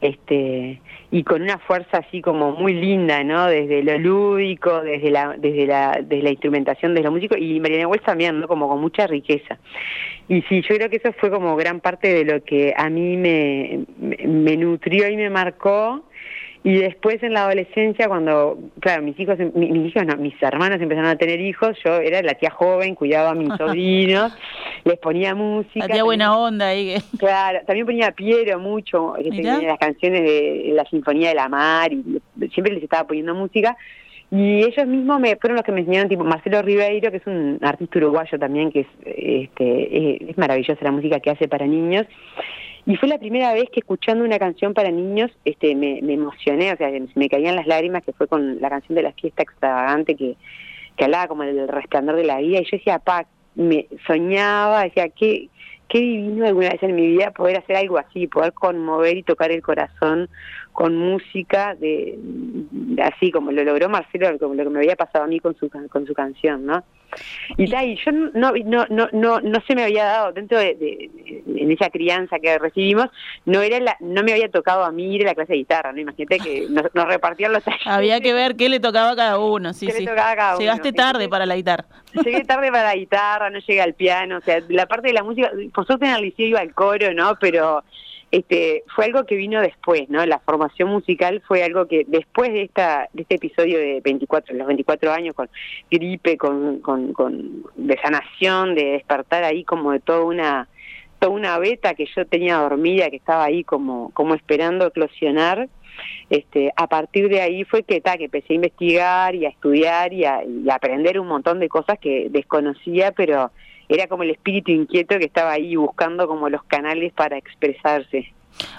este 0.00 0.80
y 1.10 1.22
con 1.22 1.42
una 1.42 1.58
fuerza 1.58 1.98
así 1.98 2.20
como 2.20 2.52
muy 2.52 2.74
linda 2.74 3.22
no 3.24 3.46
desde 3.46 3.82
lo 3.82 3.98
lúdico 3.98 4.80
desde 4.82 5.10
la 5.10 5.36
desde 5.38 5.66
la 5.66 5.98
desde 6.02 6.22
la 6.22 6.30
instrumentación 6.30 6.94
de 6.94 7.02
los 7.02 7.12
músicos 7.12 7.38
y 7.40 7.60
Mariana 7.60 7.88
Wells 7.88 8.04
también 8.04 8.40
no 8.40 8.48
como 8.48 8.68
con 8.68 8.80
mucha 8.80 9.06
riqueza. 9.06 9.58
Y 10.28 10.42
sí 10.42 10.62
yo 10.62 10.74
creo 10.76 10.90
que 10.90 10.96
eso 10.96 11.12
fue 11.12 11.30
como 11.30 11.54
gran 11.56 11.80
parte 11.80 12.12
de 12.12 12.24
lo 12.24 12.42
que 12.42 12.74
a 12.76 12.88
mí 12.90 13.16
me, 13.16 13.84
me, 13.98 14.16
me 14.26 14.56
nutrió 14.56 15.08
y 15.08 15.16
me 15.16 15.30
marcó 15.30 16.02
y 16.68 16.78
después 16.78 17.22
en 17.22 17.32
la 17.32 17.44
adolescencia, 17.44 18.08
cuando, 18.08 18.58
claro, 18.80 19.00
mis 19.02 19.18
hijos, 19.20 19.38
mi- 19.54 19.70
mis 19.70 19.94
hijos 19.94 20.04
no, 20.04 20.16
mis 20.16 20.34
hermanos 20.42 20.80
empezaron 20.80 21.08
a 21.10 21.16
tener 21.16 21.40
hijos, 21.40 21.78
yo 21.84 21.94
era 22.00 22.20
la 22.22 22.34
tía 22.34 22.50
joven, 22.50 22.96
cuidaba 22.96 23.30
a 23.30 23.34
mis 23.34 23.48
sobrinos, 23.56 24.36
les 24.84 24.98
ponía 24.98 25.34
música. 25.36 25.86
La 25.86 25.94
tía 25.94 26.02
buena 26.02 26.36
onda 26.36 26.66
ahí. 26.68 26.96
Claro, 27.18 27.60
también 27.66 27.86
ponía 27.86 28.08
a 28.08 28.10
Piero 28.10 28.58
mucho, 28.58 29.14
tenía 29.22 29.60
las 29.62 29.78
canciones 29.78 30.22
de 30.22 30.72
la 30.74 30.84
Sinfonía 30.86 31.28
de 31.28 31.34
la 31.36 31.48
Mar, 31.48 31.92
y 31.92 32.02
siempre 32.52 32.74
les 32.74 32.82
estaba 32.82 33.06
poniendo 33.06 33.32
música. 33.34 33.76
Y 34.28 34.64
ellos 34.64 34.88
mismos 34.88 35.20
me 35.20 35.36
fueron 35.36 35.54
los 35.54 35.64
que 35.64 35.70
me 35.70 35.80
enseñaron, 35.82 36.08
tipo 36.08 36.24
Marcelo 36.24 36.60
Ribeiro, 36.62 37.12
que 37.12 37.18
es 37.18 37.26
un 37.28 37.60
artista 37.62 37.98
uruguayo 37.98 38.36
también, 38.40 38.72
que 38.72 38.80
es, 38.80 38.86
este, 39.04 40.16
es, 40.24 40.30
es 40.30 40.36
maravillosa 40.36 40.80
la 40.82 40.90
música 40.90 41.20
que 41.20 41.30
hace 41.30 41.46
para 41.46 41.64
niños. 41.64 42.06
Y 42.86 42.96
fue 42.96 43.08
la 43.08 43.18
primera 43.18 43.52
vez 43.52 43.68
que 43.72 43.80
escuchando 43.80 44.24
una 44.24 44.38
canción 44.38 44.72
para 44.72 44.92
niños 44.92 45.30
este, 45.44 45.74
me, 45.74 45.98
emocioné, 45.98 46.72
o 46.72 46.76
sea, 46.76 46.88
se 46.88 47.08
me 47.16 47.28
caían 47.28 47.56
las 47.56 47.66
lágrimas, 47.66 48.04
que 48.04 48.12
fue 48.12 48.28
con 48.28 48.60
la 48.60 48.70
canción 48.70 48.94
de 48.94 49.02
la 49.02 49.12
fiesta 49.12 49.42
extravagante 49.42 50.14
que, 50.14 50.36
que 50.96 51.04
hablaba 51.04 51.26
como 51.26 51.42
del 51.42 51.66
resplandor 51.66 52.14
de 52.14 52.24
la 52.24 52.38
vida. 52.38 52.60
Y 52.60 52.64
yo 52.64 52.76
decía, 52.76 53.00
pa, 53.00 53.26
me 53.56 53.88
soñaba, 54.06 54.84
decía, 54.84 55.08
qué, 55.08 55.48
qué 55.88 55.98
divino 55.98 56.46
alguna 56.46 56.70
vez 56.70 56.82
en 56.84 56.94
mi 56.94 57.08
vida 57.08 57.32
poder 57.32 57.58
hacer 57.58 57.74
algo 57.74 57.98
así, 57.98 58.28
poder 58.28 58.52
conmover 58.52 59.16
y 59.16 59.24
tocar 59.24 59.50
el 59.50 59.62
corazón 59.62 60.28
con 60.76 60.94
música 60.94 61.74
de, 61.74 62.18
así 63.02 63.32
como 63.32 63.50
lo 63.50 63.64
logró 63.64 63.88
Marcelo, 63.88 64.38
como 64.38 64.52
lo 64.52 64.64
que 64.64 64.68
me 64.68 64.80
había 64.80 64.94
pasado 64.94 65.24
a 65.24 65.26
mí 65.26 65.40
con 65.40 65.56
su 65.56 65.70
con 65.70 66.06
su 66.06 66.12
canción, 66.12 66.66
¿no? 66.66 66.84
Y, 67.56 67.64
y 67.64 67.96
yo 68.04 68.12
no, 68.12 68.52
no 68.52 68.84
no 68.90 69.08
no 69.10 69.40
no 69.40 69.60
se 69.66 69.74
me 69.74 69.84
había 69.84 70.04
dado 70.04 70.32
dentro 70.32 70.58
de, 70.58 71.10
en 71.46 71.72
esa 71.72 71.88
crianza 71.88 72.38
que 72.40 72.58
recibimos 72.58 73.06
no 73.46 73.62
era 73.62 73.80
la, 73.80 73.96
no 74.00 74.22
me 74.22 74.32
había 74.32 74.50
tocado 74.50 74.84
a 74.84 74.92
mí 74.92 75.14
ir 75.14 75.22
a 75.22 75.30
la 75.30 75.34
clase 75.34 75.54
de 75.54 75.60
guitarra, 75.60 75.92
no 75.92 76.00
imagínate 76.00 76.40
que 76.40 76.66
nos, 76.68 77.08
repartían 77.08 77.54
los 77.54 77.62
Había 77.86 78.20
que 78.20 78.34
ver 78.34 78.54
qué 78.56 78.68
le 78.68 78.78
tocaba 78.78 79.12
a 79.12 79.16
cada 79.16 79.38
uno, 79.38 79.72
sí, 79.72 79.90
sí. 79.90 80.06
Llegaste 80.58 80.92
tarde 80.92 81.30
para 81.30 81.46
la 81.46 81.56
guitarra. 81.56 81.86
Llegué 82.22 82.44
tarde 82.44 82.70
para 82.70 82.88
la 82.88 82.96
guitarra, 82.96 83.48
no 83.48 83.60
llegué 83.60 83.80
al 83.80 83.94
piano, 83.94 84.36
o 84.36 84.40
sea, 84.42 84.60
la 84.68 84.84
parte 84.84 85.08
de 85.08 85.14
la 85.14 85.22
música, 85.22 85.50
por 85.72 85.86
suerte 85.86 86.04
en 86.04 86.16
el 86.16 86.20
liceo 86.20 86.48
iba 86.48 86.60
al 86.60 86.74
coro, 86.74 87.14
¿no? 87.14 87.34
Pero 87.40 87.82
este, 88.36 88.84
fue 88.94 89.06
algo 89.06 89.24
que 89.24 89.34
vino 89.34 89.62
después, 89.62 90.10
¿no? 90.10 90.26
La 90.26 90.40
formación 90.40 90.90
musical 90.90 91.42
fue 91.48 91.64
algo 91.64 91.86
que 91.86 92.04
después 92.06 92.52
de 92.52 92.64
esta 92.64 93.08
de 93.14 93.22
este 93.22 93.36
episodio 93.36 93.78
de 93.78 94.02
24, 94.04 94.54
los 94.54 94.66
24 94.66 95.10
años 95.10 95.34
con 95.34 95.48
gripe, 95.90 96.36
con, 96.36 96.80
con, 96.80 97.14
con 97.14 97.64
de 97.76 97.98
sanación, 97.98 98.74
de 98.74 98.92
despertar 98.92 99.42
ahí 99.42 99.64
como 99.64 99.92
de 99.92 100.00
toda 100.00 100.20
una 100.20 100.68
toda 101.18 101.32
una 101.32 101.58
beta 101.58 101.94
que 101.94 102.04
yo 102.14 102.26
tenía 102.26 102.58
dormida, 102.58 103.08
que 103.08 103.16
estaba 103.16 103.42
ahí 103.44 103.64
como 103.64 104.10
como 104.12 104.34
esperando 104.34 104.86
eclosionar. 104.86 105.70
Este, 106.28 106.74
a 106.76 106.88
partir 106.88 107.30
de 107.30 107.40
ahí 107.40 107.64
fue 107.64 107.84
que, 107.84 108.02
ta, 108.02 108.18
que 108.18 108.24
empecé 108.24 108.52
a 108.52 108.56
investigar 108.56 109.34
y 109.34 109.46
a 109.46 109.48
estudiar 109.48 110.12
y 110.12 110.26
a, 110.26 110.44
y 110.44 110.68
a 110.68 110.74
aprender 110.74 111.18
un 111.18 111.26
montón 111.26 111.58
de 111.58 111.70
cosas 111.70 111.98
que 111.98 112.28
desconocía, 112.28 113.12
pero 113.12 113.50
era 113.88 114.06
como 114.06 114.22
el 114.22 114.30
espíritu 114.30 114.70
inquieto 114.70 115.18
que 115.18 115.26
estaba 115.26 115.52
ahí 115.52 115.76
buscando 115.76 116.26
como 116.26 116.48
los 116.48 116.62
canales 116.64 117.12
para 117.12 117.36
expresarse. 117.36 118.32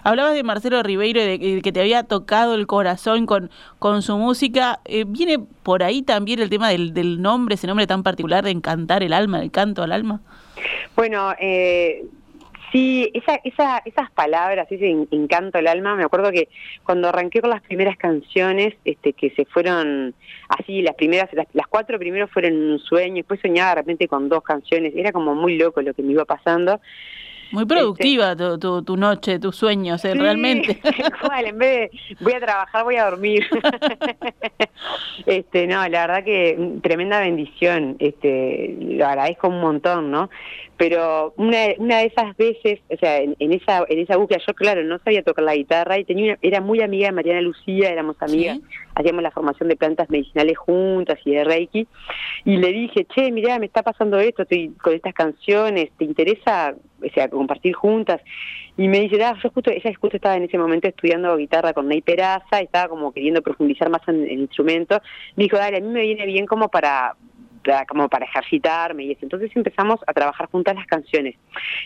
Hablabas 0.03 0.33
de 0.33 0.43
Marcelo 0.43 0.81
Ribeiro, 0.81 1.21
de 1.21 1.61
que 1.61 1.71
te 1.71 1.81
había 1.81 2.03
tocado 2.03 2.55
el 2.55 2.65
corazón 2.65 3.25
con, 3.25 3.51
con 3.79 4.01
su 4.01 4.17
música. 4.17 4.79
Eh, 4.85 5.05
¿Viene 5.07 5.39
por 5.63 5.83
ahí 5.83 6.01
también 6.01 6.39
el 6.39 6.49
tema 6.49 6.69
del, 6.69 6.93
del 6.93 7.21
nombre, 7.21 7.55
ese 7.55 7.67
nombre 7.67 7.85
tan 7.85 8.03
particular 8.03 8.43
de 8.43 8.51
encantar 8.51 9.03
el 9.03 9.13
alma, 9.13 9.41
el 9.41 9.51
canto 9.51 9.83
al 9.83 9.91
alma? 9.91 10.21
Bueno, 10.95 11.33
eh, 11.39 12.05
Sí, 12.71 13.09
esa, 13.13 13.39
esa, 13.43 13.81
esas 13.85 14.11
palabras, 14.11 14.67
ese 14.69 14.89
encanto 15.11 15.57
al 15.57 15.67
alma, 15.67 15.95
me 15.95 16.03
acuerdo 16.03 16.31
que 16.31 16.49
cuando 16.83 17.07
arranqué 17.07 17.39
con 17.39 17.49
las 17.49 17.61
primeras 17.61 17.97
canciones, 17.97 18.73
este, 18.83 19.13
que 19.13 19.29
se 19.31 19.45
fueron 19.45 20.13
así, 20.49 20.81
las 20.81 20.95
primeras, 20.95 21.29
las, 21.53 21.67
cuatro 21.67 21.97
primeros 21.97 22.29
fueron 22.29 22.55
un 22.55 22.79
sueño, 22.79 23.15
después 23.15 23.39
soñaba 23.39 23.69
de 23.69 23.75
repente 23.75 24.07
con 24.07 24.27
dos 24.27 24.43
canciones, 24.43 24.93
era 24.95 25.13
como 25.13 25.33
muy 25.33 25.57
loco 25.57 25.81
lo 25.81 25.93
que 25.93 26.03
me 26.03 26.11
iba 26.11 26.25
pasando. 26.25 26.81
Muy 27.51 27.65
productiva 27.65 28.33
este, 28.33 28.57
tu, 28.59 28.83
tu, 28.83 28.97
noche, 28.97 29.39
tus 29.39 29.55
sueños, 29.55 30.03
¿eh? 30.03 30.13
realmente. 30.13 30.81
en 31.45 31.57
vez 31.57 31.91
de 31.91 32.15
voy 32.19 32.33
a 32.33 32.39
trabajar, 32.41 32.83
voy 32.83 32.97
a 32.97 33.05
dormir. 33.05 33.45
este, 35.25 35.65
no, 35.67 35.87
la 35.87 36.07
verdad 36.07 36.23
que 36.25 36.79
tremenda 36.83 37.21
bendición, 37.21 37.95
este, 37.99 38.75
lo 38.81 39.05
agradezco 39.07 39.47
un 39.47 39.61
montón, 39.61 40.11
¿no? 40.11 40.29
Pero 40.77 41.33
una, 41.37 41.57
una 41.79 41.99
de 41.99 42.05
esas 42.05 42.37
veces, 42.37 42.79
o 42.89 42.97
sea, 42.97 43.17
en, 43.17 43.35
esa 43.39 43.83
en 43.89 43.99
esa 43.99 44.15
búsqueda, 44.15 44.39
yo 44.45 44.53
claro, 44.53 44.83
no 44.83 44.99
sabía 44.99 45.23
tocar 45.23 45.43
la 45.43 45.55
guitarra 45.55 45.97
y 45.97 46.05
tenía 46.05 46.37
era 46.41 46.61
muy 46.61 46.81
amiga 46.81 47.07
de 47.07 47.13
Mariana 47.13 47.41
Lucía, 47.41 47.89
éramos 47.89 48.15
amigas, 48.19 48.59
hacíamos 48.93 49.23
la 49.23 49.31
formación 49.31 49.69
de 49.69 49.75
plantas 49.75 50.09
medicinales 50.09 50.57
juntas 50.57 51.17
y 51.25 51.31
de 51.31 51.43
Reiki, 51.43 51.87
y 52.45 52.57
le 52.57 52.71
dije, 52.71 53.05
che, 53.05 53.31
mira, 53.31 53.57
me 53.57 53.65
está 53.65 53.81
pasando 53.81 54.19
esto, 54.19 54.43
estoy 54.43 54.69
con 54.81 54.93
estas 54.93 55.15
canciones, 55.15 55.89
¿te 55.97 56.05
interesa 56.05 56.75
o 57.03 57.09
sea, 57.13 57.27
compartir 57.27 57.73
juntas? 57.73 58.21
Y 58.77 58.87
me 58.87 58.99
dice, 58.99 59.23
ah, 59.23 59.35
yo 59.41 59.49
justo, 59.49 59.71
ella 59.71 59.91
justo 59.99 60.17
estaba 60.17 60.35
en 60.35 60.43
ese 60.43 60.59
momento 60.59 60.87
estudiando 60.87 61.35
guitarra 61.37 61.73
con 61.73 61.87
Ney 61.87 62.01
Peraza, 62.01 62.59
estaba 62.59 62.87
como 62.87 63.11
queriendo 63.11 63.41
profundizar 63.41 63.89
más 63.89 64.07
en 64.07 64.23
el 64.23 64.39
instrumento, 64.39 65.01
me 65.35 65.45
dijo, 65.45 65.57
dale, 65.57 65.77
a 65.77 65.81
mí 65.81 65.87
me 65.87 66.01
viene 66.01 66.25
bien 66.27 66.45
como 66.45 66.69
para 66.69 67.15
como 67.87 68.09
para 68.09 68.25
ejercitarme 68.25 69.03
y 69.03 69.11
eso. 69.11 69.21
Entonces 69.23 69.51
empezamos 69.55 69.99
a 70.07 70.13
trabajar 70.13 70.49
juntas 70.49 70.75
las 70.75 70.87
canciones. 70.87 71.35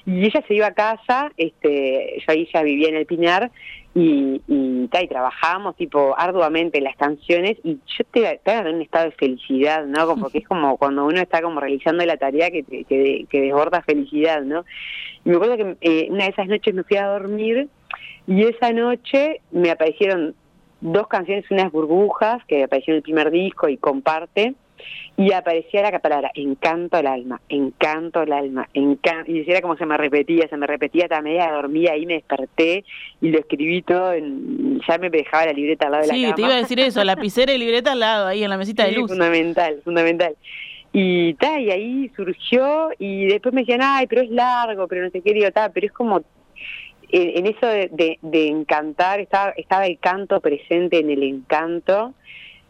Y 0.06 0.26
ella 0.26 0.44
se 0.48 0.54
iba 0.54 0.68
a 0.68 0.74
casa, 0.74 1.32
este, 1.38 2.18
yo 2.20 2.26
ahí 2.28 2.48
ya 2.54 2.64
vivía 2.64 2.90
en 2.90 2.96
el 2.96 3.06
Pinar, 3.06 3.52
y, 3.94 4.42
y, 4.48 4.88
trabajamos 5.10 5.76
tipo 5.76 6.16
arduamente 6.18 6.80
las 6.80 6.96
canciones 6.96 7.58
y 7.64 7.78
yo 7.98 8.06
te, 8.12 8.40
en 8.46 8.76
un 8.76 8.82
estado 8.82 9.06
de 9.06 9.12
felicidad, 9.12 9.86
¿no? 9.86 10.08
Como 10.08 10.30
que 10.30 10.38
es 10.38 10.48
como 10.48 10.78
cuando 10.78 11.06
uno 11.06 11.20
está 11.20 11.42
como 11.42 11.60
realizando 11.60 12.06
la 12.06 12.16
tarea 12.16 12.52
que, 12.52 12.64
que, 12.64 13.26
que 13.30 13.42
desborda 13.42 13.82
felicidad, 13.82 14.44
¿no? 14.44 14.64
Y 15.26 15.30
me 15.30 15.36
acuerdo 15.36 15.58
que 15.58 15.78
eh, 15.82 16.08
una 16.10 16.26
de 16.26 16.30
esas 16.30 16.48
noches 16.48 16.74
me 16.74 16.84
fui 16.84 16.98
a 16.98 17.08
dormir 17.08 17.68
y 18.28 18.44
esa 18.44 18.72
noche 18.72 19.42
me 19.52 19.72
aparecieron 19.72 20.36
dos 20.80 21.08
canciones, 21.08 21.46
unas 21.52 21.72
burbujas 21.72 22.44
que 22.46 22.64
aparecieron 22.64 22.96
en 22.96 23.00
el 23.00 23.04
primer 23.04 23.32
disco 23.32 23.68
y 23.68 23.78
comparte 23.78 24.56
y 25.18 25.34
aparecía 25.34 25.82
la 25.84 26.00
palabra 26.00 26.32
encanto 26.34 26.98
al 26.98 27.08
alma, 27.08 27.42
encanto 27.50 28.20
al 28.20 28.32
alma, 28.34 28.68
encanto, 28.74 29.32
y 29.32 29.44
era 29.48 29.62
como 29.62 29.76
se 29.76 29.86
me 29.86 29.98
repetía, 29.98 30.48
se 30.48 30.58
me 30.58 30.68
repetía, 30.68 31.04
hasta 31.04 31.22
media 31.22 31.52
dormía 31.52 31.94
ahí 31.94 32.06
me 32.06 32.14
desperté 32.14 32.84
y 33.22 33.30
lo 33.30 33.40
escribí 33.40 33.82
todo, 33.82 34.14
en, 34.14 34.80
ya 34.88 34.98
me 34.98 35.10
dejaba 35.10 35.46
la 35.48 35.54
libreta 35.54 35.86
al 35.86 35.92
lado 35.92 36.02
de 36.04 36.08
la 36.08 36.14
cama. 36.14 36.28
Sí, 36.28 36.34
te 36.34 36.42
iba 36.42 36.54
a 36.54 36.58
decir 36.58 36.80
eso, 36.80 37.04
lapicera 37.04 37.54
y 37.54 37.58
libreta 37.58 37.92
al 37.92 38.00
lado, 38.00 38.28
ahí 38.28 38.44
en 38.44 38.50
la 38.50 38.58
mesita 38.58 38.86
de 38.86 38.94
luz. 38.94 39.10
fundamental, 39.10 39.82
fundamental. 39.84 40.36
Y, 40.94 41.36
ta, 41.36 41.60
y 41.60 41.72
ahí 41.72 42.12
surgió 42.16 42.90
y 43.00 43.26
después 43.26 43.54
me 43.54 43.62
decían, 43.62 43.82
ay, 43.82 44.08
pero 44.08 44.22
es 44.22 44.30
largo, 44.30 44.88
pero 44.88 45.04
no 45.04 45.10
sé 45.10 45.22
qué, 45.22 45.34
digo, 45.34 45.50
ta, 45.52 45.70
pero 45.70 45.88
es 45.88 45.94
como 45.94 46.22
en, 47.12 47.46
eso 47.46 47.68
de, 47.68 48.18
de, 48.22 48.48
encantar, 48.48 49.20
estaba, 49.20 49.52
estaba 49.52 49.86
el 49.86 50.00
canto 50.00 50.40
presente 50.40 51.00
en 51.00 51.10
el 51.10 51.24
encanto 51.24 52.14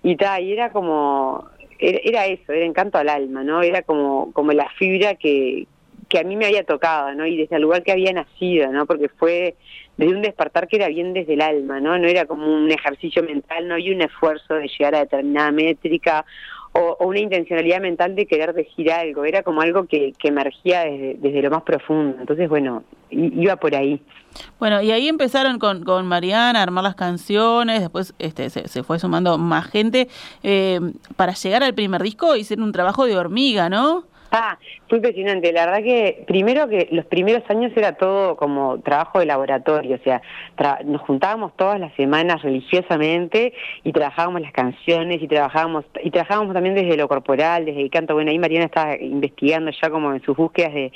y 0.03 0.15
ta, 0.15 0.39
y 0.41 0.51
era 0.51 0.71
como 0.71 1.47
era, 1.81 2.27
eso, 2.27 2.53
era 2.53 2.65
encanto 2.65 2.97
al 2.97 3.09
alma, 3.09 3.43
¿no? 3.43 3.63
Era 3.63 3.81
como, 3.81 4.31
como 4.33 4.51
la 4.53 4.69
fibra 4.77 5.15
que, 5.15 5.67
que 6.07 6.19
a 6.19 6.23
mí 6.23 6.35
me 6.35 6.45
había 6.45 6.63
tocado, 6.63 7.13
¿no? 7.15 7.25
Y 7.25 7.37
desde 7.37 7.55
el 7.55 7.63
lugar 7.63 7.83
que 7.83 7.91
había 7.91 8.13
nacido, 8.13 8.71
¿no? 8.71 8.85
Porque 8.85 9.09
fue 9.09 9.55
desde 9.97 10.13
un 10.13 10.21
despertar 10.21 10.67
que 10.67 10.75
era 10.75 10.87
bien 10.87 11.13
desde 11.13 11.33
el 11.33 11.41
alma, 11.41 11.79
¿no? 11.79 11.97
No 11.97 12.07
era 12.07 12.25
como 12.25 12.53
un 12.53 12.69
ejercicio 12.69 13.23
mental, 13.23 13.67
no 13.67 13.73
había 13.75 13.95
un 13.95 14.01
esfuerzo 14.01 14.55
de 14.55 14.67
llegar 14.67 14.93
a 14.93 14.99
determinada 14.99 15.51
métrica 15.51 16.25
o, 16.73 16.97
una 17.05 17.19
intencionalidad 17.19 17.81
mental 17.81 18.15
de 18.15 18.25
querer 18.25 18.53
decir 18.53 18.91
algo, 18.91 19.25
era 19.25 19.43
como 19.43 19.61
algo 19.61 19.85
que, 19.85 20.13
emergía 20.23 20.81
desde, 20.81 21.15
desde, 21.15 21.41
lo 21.41 21.51
más 21.51 21.63
profundo. 21.63 22.17
Entonces, 22.19 22.47
bueno, 22.47 22.83
iba 23.09 23.55
por 23.57 23.75
ahí. 23.75 24.01
Bueno, 24.59 24.81
y 24.81 24.91
ahí 24.91 25.09
empezaron 25.09 25.59
con, 25.59 25.83
con 25.83 26.07
Mariana 26.07 26.59
a 26.59 26.63
armar 26.63 26.83
las 26.83 26.95
canciones, 26.95 27.81
después 27.81 28.13
este, 28.19 28.49
se, 28.49 28.67
se 28.67 28.83
fue 28.83 28.99
sumando 28.99 29.37
más 29.37 29.67
gente. 29.67 30.07
Eh, 30.43 30.79
para 31.17 31.33
llegar 31.33 31.63
al 31.63 31.73
primer 31.73 32.01
disco 32.01 32.35
hicieron 32.35 32.65
un 32.65 32.71
trabajo 32.71 33.05
de 33.05 33.17
hormiga, 33.17 33.69
¿no? 33.69 34.05
Ah, 34.33 34.57
fue 34.87 34.99
impresionante. 34.99 35.51
La 35.51 35.65
verdad 35.65 35.83
que 35.83 36.23
primero 36.25 36.69
que 36.69 36.87
los 36.91 37.05
primeros 37.05 37.43
años 37.49 37.73
era 37.75 37.97
todo 37.97 38.37
como 38.37 38.79
trabajo 38.79 39.19
de 39.19 39.25
laboratorio, 39.25 39.97
o 39.97 40.03
sea, 40.03 40.21
nos 40.85 41.01
juntábamos 41.01 41.55
todas 41.57 41.77
las 41.81 41.93
semanas 41.95 42.41
religiosamente 42.41 43.53
y 43.83 43.91
trabajábamos 43.91 44.41
las 44.41 44.53
canciones 44.53 45.21
y 45.21 45.27
trabajábamos 45.27 45.83
y 46.01 46.11
trabajábamos 46.11 46.53
también 46.53 46.75
desde 46.75 46.95
lo 46.95 47.09
corporal, 47.09 47.65
desde 47.65 47.81
el 47.81 47.89
canto. 47.89 48.13
Bueno, 48.13 48.31
ahí 48.31 48.39
Mariana 48.39 48.67
estaba 48.67 48.95
investigando 48.95 49.69
ya 49.69 49.89
como 49.89 50.13
en 50.13 50.21
sus 50.21 50.37
búsquedas 50.37 50.73
de, 50.73 50.93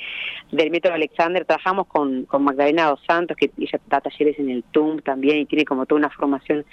del 0.52 0.70
método 0.70 0.94
Alexander. 0.94 1.44
Trabajamos 1.44 1.88
con, 1.88 2.24
con 2.24 2.42
Magdalena 2.42 2.86
Dos 2.86 3.00
Santos, 3.06 3.36
que 3.36 3.50
ella 3.58 3.78
da 3.88 4.00
talleres 4.00 4.38
en 4.38 4.48
el 4.48 4.64
TUM 4.64 5.00
también 5.00 5.40
y 5.40 5.44
tiene 5.44 5.66
como 5.66 5.84
toda 5.84 5.98
una 5.98 6.10
formación 6.10 6.64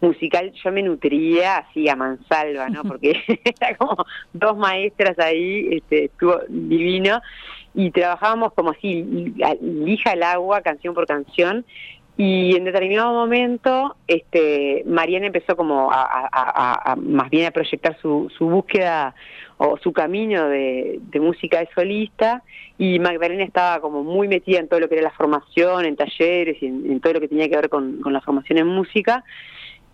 musical. 0.00 0.52
Yo 0.64 0.72
me 0.72 0.82
nutría 0.82 1.58
así 1.58 1.88
a 1.88 1.94
mansalva, 1.94 2.68
¿no? 2.68 2.82
Porque 2.82 3.22
era 3.60 3.76
como 3.76 4.04
dos 4.32 4.56
maestras 4.56 5.16
ahí, 5.20 5.68
este 5.70 6.07
estuvo 6.12 6.40
divino, 6.48 7.20
y 7.74 7.90
trabajábamos 7.90 8.52
como 8.54 8.70
así, 8.70 9.04
lija 9.60 10.12
el 10.12 10.22
agua, 10.22 10.62
canción 10.62 10.94
por 10.94 11.06
canción, 11.06 11.64
y 12.20 12.56
en 12.56 12.64
determinado 12.64 13.12
momento, 13.12 13.94
este, 14.08 14.82
Mariana 14.86 15.26
empezó 15.26 15.54
como 15.54 15.88
a, 15.92 16.96
más 17.00 17.30
bien 17.30 17.46
a 17.46 17.52
proyectar 17.52 17.96
su, 18.02 18.28
su 18.36 18.48
búsqueda 18.48 19.14
o 19.56 19.78
su 19.78 19.92
camino 19.92 20.48
de, 20.48 21.00
música 21.20 21.60
de 21.60 21.68
solista. 21.72 22.42
Y 22.76 22.98
Magdalena 22.98 23.44
estaba 23.44 23.80
como 23.80 24.02
muy 24.02 24.26
metida 24.26 24.58
en 24.58 24.66
todo 24.66 24.80
lo 24.80 24.88
que 24.88 24.96
era 24.96 25.04
la 25.04 25.12
formación, 25.12 25.84
en 25.84 25.94
talleres 25.94 26.60
y 26.60 26.66
en, 26.66 26.98
todo 26.98 27.12
lo 27.12 27.20
que 27.20 27.28
tenía 27.28 27.48
que 27.48 27.54
ver 27.54 27.68
con, 27.68 28.00
la 28.04 28.20
formación 28.20 28.58
en 28.58 28.66
música. 28.66 29.22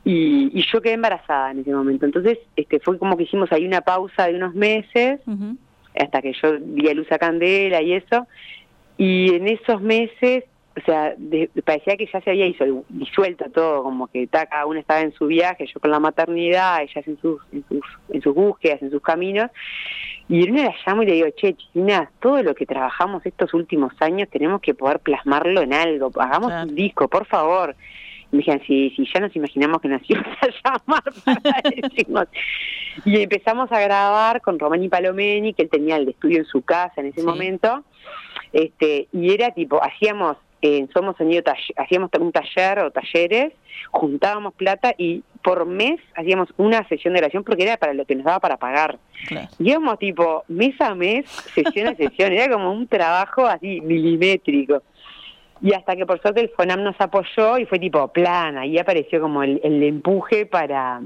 Y, 0.02 0.64
yo 0.72 0.80
quedé 0.80 0.94
embarazada 0.94 1.50
en 1.50 1.58
ese 1.58 1.74
momento. 1.74 2.06
Entonces 2.06 2.38
este, 2.56 2.80
fue 2.80 2.98
como 2.98 3.18
que 3.18 3.24
hicimos 3.24 3.52
ahí 3.52 3.66
una 3.66 3.82
pausa 3.82 4.28
de 4.28 4.36
unos 4.36 4.54
meses 4.54 5.20
hasta 5.98 6.22
que 6.22 6.32
yo 6.32 6.56
vi 6.60 6.88
a 6.88 6.94
Luz 6.94 7.10
a 7.12 7.18
Candela 7.18 7.82
y 7.82 7.94
eso, 7.94 8.26
y 8.96 9.34
en 9.34 9.48
esos 9.48 9.80
meses, 9.80 10.44
o 10.76 10.80
sea, 10.84 11.14
parecía 11.64 11.96
que 11.96 12.08
ya 12.12 12.20
se 12.20 12.30
había 12.30 12.46
disuelto 12.88 13.44
todo, 13.50 13.82
como 13.84 14.06
que 14.08 14.26
cada 14.26 14.66
uno 14.66 14.80
estaba 14.80 15.00
en 15.00 15.12
su 15.12 15.26
viaje, 15.26 15.66
yo 15.66 15.80
con 15.80 15.90
la 15.90 16.00
maternidad, 16.00 16.82
ellas 16.82 17.06
en 17.06 17.18
sus, 17.20 17.40
en 17.52 17.64
sus, 17.68 17.84
en 18.10 18.22
sus 18.22 18.34
búsquedas, 18.34 18.82
en 18.82 18.90
sus 18.90 19.02
caminos, 19.02 19.50
Y 20.28 20.42
Irene 20.42 20.64
la 20.64 20.74
llamo 20.86 21.02
y 21.02 21.06
le 21.06 21.12
digo, 21.12 21.28
che, 21.36 21.54
China, 21.54 22.10
todo 22.20 22.42
lo 22.42 22.54
que 22.54 22.66
trabajamos 22.66 23.24
estos 23.26 23.54
últimos 23.54 23.92
años 24.00 24.28
tenemos 24.30 24.60
que 24.60 24.74
poder 24.74 24.98
plasmarlo 25.00 25.62
en 25.62 25.74
algo, 25.74 26.10
hagamos 26.16 26.52
un 26.52 26.74
disco, 26.74 27.08
por 27.08 27.26
favor. 27.26 27.76
Me 28.34 28.38
dijeron, 28.38 28.62
sí, 28.66 28.92
sí, 28.96 29.06
ya 29.12 29.20
nos 29.20 29.34
imaginamos 29.36 29.80
que 29.80 29.88
nos 29.88 30.02
ibas 30.10 30.26
a 30.40 30.48
llamar 30.64 31.02
para 31.24 31.70
decirnos. 31.82 32.26
Y 33.04 33.22
empezamos 33.22 33.70
a 33.70 33.80
grabar 33.80 34.40
con 34.40 34.58
Romani 34.58 34.88
Palomeni, 34.88 35.54
que 35.54 35.62
él 35.62 35.70
tenía 35.70 35.96
el 35.96 36.08
estudio 36.08 36.38
en 36.38 36.44
su 36.44 36.62
casa 36.62 37.00
en 37.00 37.06
ese 37.06 37.22
momento, 37.22 37.84
este 38.52 39.08
y 39.12 39.32
era 39.32 39.50
tipo, 39.50 39.82
hacíamos 39.82 40.36
en 40.64 40.88
Somos 40.92 41.16
Sonido 41.18 41.42
hacíamos 41.76 42.10
un 42.18 42.32
taller 42.32 42.78
o 42.78 42.90
talleres, 42.90 43.52
juntábamos 43.90 44.54
plata 44.54 44.94
y 44.96 45.22
por 45.42 45.66
mes 45.66 46.00
hacíamos 46.16 46.48
una 46.56 46.88
sesión 46.88 47.12
de 47.12 47.20
grabación 47.20 47.44
porque 47.44 47.64
era 47.64 47.76
para 47.76 47.92
lo 47.92 48.06
que 48.06 48.14
nos 48.14 48.24
daba 48.24 48.40
para 48.40 48.56
pagar. 48.56 48.98
Y 49.58 49.68
íbamos 49.68 49.98
tipo 49.98 50.42
mes 50.48 50.80
a 50.80 50.94
mes, 50.94 51.26
sesión 51.54 51.88
a 51.88 51.94
sesión, 51.94 52.32
era 52.32 52.50
como 52.50 52.72
un 52.72 52.88
trabajo 52.88 53.46
así 53.46 53.82
milimétrico. 53.82 54.82
Y 55.60 55.72
hasta 55.72 55.96
que 55.96 56.04
por 56.04 56.20
suerte 56.20 56.40
el 56.40 56.50
FONAM 56.50 56.82
nos 56.82 57.00
apoyó 57.00 57.58
y 57.58 57.66
fue 57.66 57.78
tipo 57.78 58.08
plana, 58.08 58.66
y 58.66 58.78
apareció 58.78 59.20
como 59.20 59.42
el, 59.42 59.60
el 59.62 59.82
empuje 59.82 60.46
para, 60.46 61.00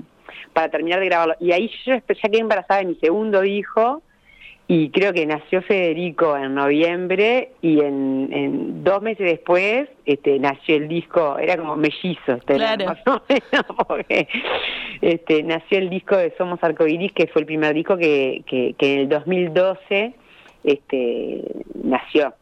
para 0.52 0.68
terminar 0.68 1.00
de 1.00 1.06
grabarlo. 1.06 1.34
Y 1.40 1.52
ahí 1.52 1.70
yo 1.84 1.94
ya 1.94 2.00
quedé 2.00 2.40
embarazada 2.40 2.80
de 2.80 2.86
mi 2.86 2.94
segundo 2.96 3.44
hijo, 3.44 4.02
y 4.70 4.90
creo 4.90 5.14
que 5.14 5.24
nació 5.24 5.62
Federico 5.62 6.36
en 6.36 6.54
noviembre 6.54 7.52
y 7.62 7.80
en, 7.80 8.84
dos 8.84 9.00
meses 9.00 9.24
después 9.24 9.88
este 10.04 10.38
nació 10.38 10.76
el 10.76 10.88
disco 10.88 11.38
era 11.38 11.56
como 11.56 11.74
mellizo 11.74 12.34
este, 12.34 12.54
claro. 12.54 12.94
este 15.00 15.42
nació 15.42 15.78
el 15.78 15.88
disco 15.88 16.18
de 16.18 16.34
Somos 16.36 16.62
Arcoiris 16.62 17.12
que 17.12 17.28
fue 17.28 17.40
el 17.40 17.46
primer 17.46 17.72
disco 17.72 17.96
que, 17.96 18.44
que, 18.46 18.74
en 18.78 19.00
el 19.00 19.08
2012 19.08 20.12
este 20.64 21.42
nació 21.82 22.34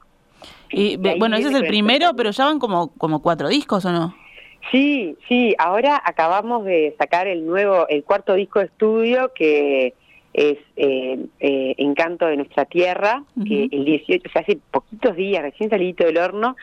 y, 0.70 0.96
bueno 0.96 1.36
ese 1.36 1.48
es 1.48 1.54
el 1.54 1.66
primero 1.66 2.14
pero 2.16 2.30
ya 2.30 2.44
van 2.46 2.58
como 2.58 2.88
como 2.92 3.22
cuatro 3.22 3.48
discos 3.48 3.84
o 3.84 3.92
no 3.92 4.14
sí 4.70 5.16
sí 5.28 5.54
ahora 5.58 6.00
acabamos 6.04 6.64
de 6.64 6.94
sacar 6.98 7.26
el 7.26 7.46
nuevo 7.46 7.86
el 7.88 8.04
cuarto 8.04 8.34
disco 8.34 8.58
de 8.58 8.66
estudio 8.66 9.32
que 9.34 9.94
es 10.36 10.58
eh, 10.76 11.18
eh, 11.40 11.74
Encanto 11.78 12.26
de 12.26 12.36
Nuestra 12.36 12.66
Tierra, 12.66 13.24
que 13.48 13.68
el 13.72 13.86
18, 13.86 14.28
o 14.28 14.32
sea, 14.32 14.42
hace 14.42 14.58
poquitos 14.70 15.16
días, 15.16 15.42
recién 15.42 15.70
salido 15.70 16.04
del 16.04 16.18
horno, 16.18 16.56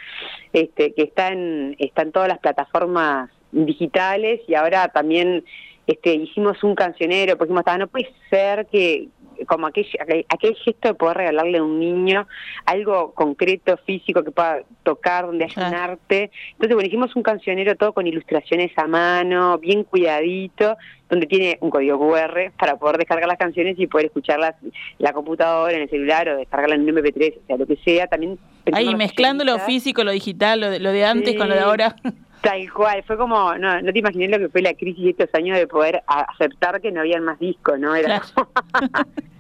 este, 0.54 0.94
que 0.94 1.02
está 1.02 1.30
en, 1.30 1.76
está 1.80 2.04
en 2.04 2.12
todas 2.12 2.28
las 2.28 2.38
plataformas 2.38 3.32
digitales 3.52 4.42
y 4.48 4.54
ahora 4.54 4.90
también 4.90 5.44
este, 5.88 6.14
hicimos 6.14 6.64
un 6.64 6.76
cancionero, 6.76 7.36
porque 7.36 7.52
dijimos, 7.52 7.80
no 7.80 7.88
puede 7.88 8.14
ser 8.30 8.68
que, 8.68 9.08
como 9.46 9.68
aquel, 9.68 9.88
aquel 10.30 10.56
gesto 10.56 10.90
de 10.90 10.94
poder 10.94 11.18
regalarle 11.18 11.58
a 11.58 11.64
un 11.64 11.80
niño 11.80 12.28
algo 12.66 13.14
concreto, 13.14 13.78
físico, 13.78 14.24
que 14.24 14.32
pueda 14.32 14.62
tocar, 14.84 15.26
donde 15.26 15.46
haya 15.46 15.68
un 15.68 15.76
arte. 15.76 16.32
Entonces, 16.54 16.76
bueno, 16.76 16.88
hicimos 16.88 17.16
un 17.16 17.24
cancionero 17.24 17.76
todo 17.76 17.94
con 17.94 18.08
ilustraciones 18.08 18.72
a 18.78 18.88
mano, 18.88 19.58
bien 19.58 19.84
cuidadito, 19.84 20.78
donde 21.10 21.28
tiene 21.28 21.58
un 21.62 21.70
código 21.70 22.00
QR 22.00 22.52
para 22.58 22.78
poder 22.78 22.98
descargar 22.98 23.28
las 23.28 23.38
canciones 23.38 23.78
y 23.78 23.88
poder 23.88 24.08
escucharlas 24.08 24.56
en 24.64 24.72
la 24.98 25.14
computadora, 25.14 25.76
en 25.76 25.84
el 25.84 25.90
celular 25.90 26.28
o 26.30 26.38
descargarlas 26.38 26.80
en 26.80 26.90
un 26.90 26.96
MP3, 26.96 27.38
o 27.38 27.46
sea, 27.48 27.58
lo 27.58 27.66
que 27.66 27.78
sea. 27.78 28.08
También 28.08 28.40
Ahí 28.72 28.96
mezclando 28.96 29.44
lo 29.44 29.60
físico, 29.60 30.04
lo 30.04 30.12
digital, 30.12 30.62
lo 30.62 30.70
de, 30.70 30.80
lo 30.80 30.92
de 30.92 31.06
antes 31.06 31.36
con 31.36 31.50
lo 31.50 31.56
de 31.56 31.62
ahora. 31.62 31.96
Tal 32.42 32.72
cual, 32.74 33.04
fue 33.04 33.16
como, 33.18 33.56
no, 33.56 33.82
no 33.82 33.94
te 33.94 34.00
imaginé 34.00 34.28
lo 34.28 34.38
que 34.38 34.50
fue 34.50 34.62
la 34.62 34.74
crisis 34.74 35.04
de 35.04 35.10
estos 35.12 35.30
años 35.34 35.58
de 35.58 35.66
poder 35.66 36.04
aceptar 36.08 36.82
que 36.82 36.92
no 36.92 37.00
habían 37.00 37.24
más 37.24 37.40
discos, 37.40 37.80
¿no? 37.80 37.96
Era 37.96 38.22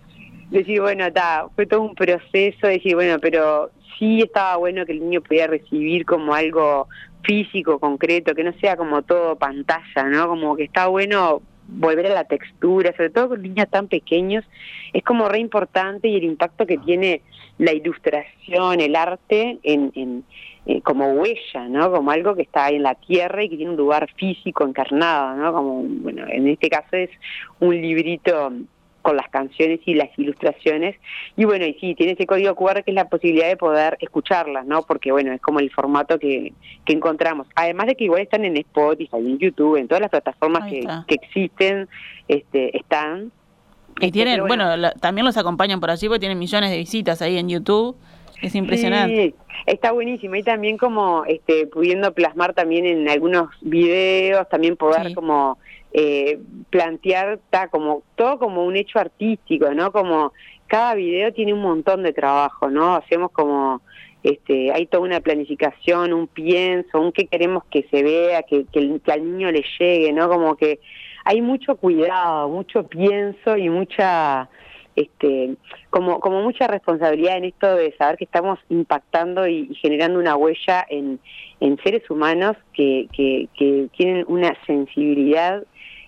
decir, 0.54 0.82
bueno, 0.82 1.12
ta, 1.12 1.48
fue 1.56 1.66
todo 1.66 1.82
un 1.82 1.96
proceso, 1.96 2.68
decir, 2.68 2.96
bueno, 2.96 3.18
pero 3.20 3.72
sí 3.98 4.22
estaba 4.22 4.58
bueno 4.58 4.86
que 4.86 4.94
el 4.94 5.00
niño 5.00 5.22
pudiera 5.22 5.48
recibir 5.48 6.06
como 6.06 6.34
algo 6.34 6.88
físico, 7.24 7.80
concreto, 7.80 8.36
que 8.36 8.44
no 8.44 8.54
sea 8.60 8.76
como 8.76 9.02
todo 9.02 9.38
pantalla, 9.38 10.04
¿no? 10.04 10.28
Como 10.28 10.56
que 10.56 10.64
está 10.64 10.88
bueno 10.88 11.42
volver 11.68 12.08
a 12.08 12.14
la 12.14 12.26
textura, 12.26 12.92
sobre 12.96 13.10
todo 13.10 13.30
con 13.30 13.42
niños 13.42 13.70
tan 13.70 13.88
pequeños, 13.88 14.44
es 14.92 15.04
como 15.04 15.30
re 15.30 15.40
importante 15.40 16.08
y 16.08 16.18
el 16.18 16.26
impacto 16.26 16.66
que 16.66 16.78
tiene 16.78 17.22
la 17.58 17.72
ilustración, 17.72 18.82
el 18.82 18.96
arte 18.96 19.60
en, 19.64 19.92
en 19.96 20.24
eh, 20.66 20.82
como 20.82 21.12
huella, 21.12 21.68
¿no? 21.68 21.92
Como 21.92 22.10
algo 22.12 22.36
que 22.36 22.44
está 22.44 22.66
ahí 22.66 22.76
en 22.76 22.84
la 22.84 22.96
tierra 22.96 23.44
y 23.44 23.50
que 23.50 23.58
tiene 23.58 23.72
un 23.72 23.78
lugar 23.78 24.10
físico 24.16 24.66
encarnado, 24.66 25.36
¿no? 25.36 25.52
Como, 25.52 25.84
bueno, 25.84 26.26
en 26.30 26.48
este 26.48 26.70
caso 26.70 26.96
es 26.96 27.10
un 27.60 27.76
librito 27.76 28.54
con 29.04 29.18
las 29.18 29.30
canciones 29.30 29.82
y 29.86 29.94
las 29.94 30.10
ilustraciones. 30.18 30.96
Y 31.36 31.46
bueno, 31.46 31.66
y 31.66 31.74
sí, 31.76 31.94
tiene 31.94 32.14
ese 32.14 32.26
código 32.26 32.56
QR 32.56 32.84
que 32.84 32.92
es 32.92 32.96
la 32.96 33.10
posibilidad 33.10 33.48
de 33.48 33.58
poder 33.58 33.98
escucharlas, 34.00 34.66
¿no? 34.66 34.82
Porque 34.82 35.12
bueno, 35.12 35.32
es 35.34 35.42
como 35.42 35.60
el 35.60 35.70
formato 35.70 36.18
que, 36.18 36.54
que 36.86 36.94
encontramos. 36.94 37.46
Además 37.54 37.88
de 37.88 37.96
que 37.96 38.06
igual 38.06 38.22
están 38.22 38.46
en 38.46 38.58
Spotify, 38.58 39.18
en 39.18 39.38
YouTube, 39.38 39.76
en 39.76 39.88
todas 39.88 40.02
las 40.02 40.10
plataformas 40.10 40.70
que, 40.72 40.88
que, 41.06 41.16
existen, 41.16 41.88
este, 42.28 42.76
están. 42.76 43.32
Y 44.00 44.10
tienen, 44.12 44.48
bueno, 44.48 44.66
también 45.00 45.26
los 45.26 45.38
acompañan 45.38 45.80
por 45.80 45.92
allí 45.92 46.08
porque 46.08 46.22
tienen 46.22 46.40
millones 46.40 46.72
de 46.72 46.78
visitas 46.78 47.22
ahí 47.22 47.38
en 47.38 47.50
YouTube. 47.50 47.96
Es 48.42 48.56
impresionante. 48.56 49.16
Sí, 49.16 49.36
está 49.66 49.92
buenísimo. 49.92 50.36
Y 50.36 50.44
también 50.44 50.78
como 50.78 51.26
este, 51.26 51.68
pudiendo 51.68 52.14
plasmar 52.14 52.54
también 52.54 52.86
en 52.86 53.08
algunos 53.10 53.50
videos, 53.62 54.48
también 54.50 54.76
poder 54.76 55.14
como 55.14 55.58
eh, 55.94 56.40
plantear 56.70 57.40
ta, 57.50 57.68
como 57.68 58.04
todo 58.16 58.40
como 58.40 58.66
un 58.66 58.76
hecho 58.76 59.00
artístico, 59.00 59.74
¿no? 59.74 59.92
Como 59.92 60.34
cada 60.68 60.96
video 60.96 61.32
tiene 61.34 61.54
un 61.54 61.62
montón 61.62 62.02
de 62.02 62.14
trabajo, 62.14 62.70
¿no? 62.70 62.96
Hacemos 62.96 63.32
como 63.32 63.82
este, 64.24 64.72
hay 64.72 64.88
toda 64.88 65.04
una 65.04 65.20
planificación, 65.20 66.14
un 66.14 66.28
pienso, 66.28 67.00
un 67.00 67.12
qué 67.12 67.28
queremos 67.28 67.64
que 67.66 67.86
se 67.92 68.02
vea, 68.02 68.42
que, 68.44 68.66
que, 68.72 69.12
al 69.12 69.24
niño 69.24 69.52
le 69.52 69.64
llegue, 69.78 70.12
¿no? 70.14 70.30
Como 70.30 70.56
que 70.56 70.80
hay 71.26 71.42
mucho 71.42 71.76
cuidado, 71.76 72.50
mucho 72.50 72.88
pienso 72.88 73.56
y 73.58 73.70
mucha 73.70 74.50
este, 74.96 75.56
como, 75.90 76.20
como 76.20 76.42
mucha 76.42 76.68
responsabilidad 76.68 77.38
en 77.38 77.46
esto 77.46 77.76
de 77.76 77.96
saber 77.98 78.18
que 78.18 78.26
estamos 78.26 78.60
impactando 78.70 79.48
y, 79.48 79.76
generando 79.76 80.20
una 80.20 80.36
huella 80.36 80.86
en, 80.90 81.20
en 81.60 81.78
seres 81.84 82.10
humanos 82.10 82.56
que, 82.74 83.08
que, 83.12 83.48
que 83.58 83.90
tienen 83.98 84.26
una 84.28 84.56
sensibilidad 84.66 85.64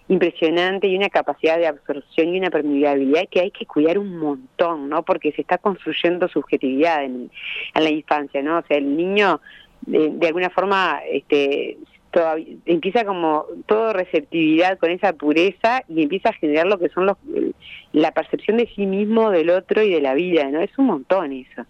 impresionante 0.07 0.87
y 0.87 0.95
una 0.95 1.09
capacidad 1.09 1.57
de 1.57 1.67
absorción 1.67 2.33
y 2.33 2.39
una 2.39 2.51
permeabilidad 2.51 3.27
que 3.29 3.41
hay 3.41 3.51
que 3.51 3.65
cuidar 3.65 3.97
un 3.97 4.17
montón, 4.17 4.89
¿no? 4.89 5.03
Porque 5.03 5.31
se 5.31 5.41
está 5.41 5.57
construyendo 5.57 6.27
subjetividad 6.27 7.03
en, 7.03 7.31
en 7.73 7.83
la 7.83 7.89
infancia, 7.89 8.41
¿no? 8.41 8.59
O 8.59 8.63
sea, 8.67 8.77
el 8.77 8.95
niño 8.95 9.41
de, 9.81 10.11
de 10.11 10.27
alguna 10.27 10.49
forma 10.49 11.01
este, 11.11 11.77
empieza 12.65 13.03
como 13.05 13.45
todo 13.65 13.93
receptividad 13.93 14.77
con 14.77 14.91
esa 14.91 15.13
pureza 15.13 15.83
y 15.87 16.03
empieza 16.03 16.29
a 16.29 16.33
generar 16.33 16.67
lo 16.67 16.79
que 16.79 16.89
son 16.89 17.05
los 17.05 17.17
la 17.91 18.11
percepción 18.11 18.57
de 18.57 18.69
sí 18.75 18.85
mismo, 18.85 19.31
del 19.31 19.49
otro 19.49 19.81
y 19.81 19.89
de 19.89 20.01
la 20.01 20.13
vida, 20.13 20.49
¿no? 20.49 20.59
Es 20.61 20.77
un 20.77 20.87
montón 20.87 21.31
eso. 21.31 21.65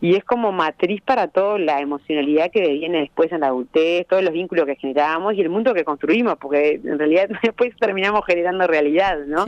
Y 0.00 0.14
es 0.14 0.24
como 0.24 0.52
matriz 0.52 1.00
para 1.02 1.28
toda 1.28 1.58
la 1.58 1.80
emocionalidad 1.80 2.50
que 2.50 2.60
viene 2.60 3.00
después 3.00 3.32
en 3.32 3.40
la 3.40 3.48
adultez, 3.48 4.06
todos 4.06 4.22
los 4.22 4.32
vínculos 4.32 4.66
que 4.66 4.76
generamos 4.76 5.34
y 5.34 5.40
el 5.40 5.48
mundo 5.48 5.72
que 5.72 5.84
construimos, 5.84 6.36
porque 6.38 6.80
en 6.84 6.98
realidad 6.98 7.28
después 7.42 7.74
terminamos 7.76 8.24
generando 8.26 8.66
realidad, 8.66 9.18
¿no? 9.26 9.46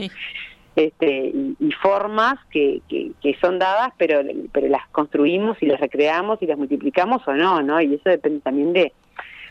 Este, 0.75 1.33
y, 1.59 1.71
formas 1.81 2.35
que, 2.51 2.81
que, 2.87 3.11
que, 3.21 3.35
son 3.41 3.59
dadas, 3.59 3.91
pero, 3.97 4.21
pero 4.51 4.67
las 4.69 4.87
construimos 4.89 5.61
y 5.61 5.65
las 5.65 5.79
recreamos 5.79 6.41
y 6.41 6.45
las 6.45 6.57
multiplicamos 6.57 7.27
o 7.27 7.33
no, 7.33 7.61
¿no? 7.61 7.81
Y 7.81 7.95
eso 7.95 8.09
depende 8.09 8.39
también 8.39 8.71
de, 8.73 8.93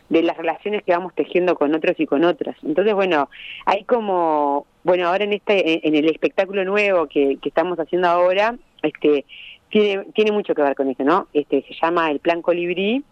de 0.08 0.22
las 0.22 0.36
relaciones 0.36 0.82
que 0.84 0.92
vamos 0.92 1.14
tejiendo 1.14 1.54
con 1.54 1.74
otros 1.74 1.98
y 1.98 2.06
con 2.06 2.24
otras. 2.24 2.56
Entonces, 2.62 2.94
bueno, 2.94 3.28
hay 3.66 3.84
como, 3.84 4.66
bueno, 4.84 5.08
ahora 5.08 5.24
en 5.24 5.34
este, 5.34 5.86
en 5.86 5.94
el 5.94 6.08
espectáculo 6.08 6.64
nuevo 6.64 7.06
que, 7.06 7.36
que 7.42 7.48
estamos 7.48 7.78
haciendo 7.78 8.08
ahora, 8.08 8.56
este, 8.82 9.26
tiene, 9.70 10.04
tiene 10.14 10.32
mucho 10.32 10.54
que 10.54 10.62
ver 10.62 10.74
con 10.74 10.88
eso, 10.88 11.04
¿no? 11.04 11.28
Este, 11.32 11.62
se 11.62 11.74
llama 11.80 12.10
el 12.10 12.20
Plan 12.20 12.42
Colibrí 12.42 13.02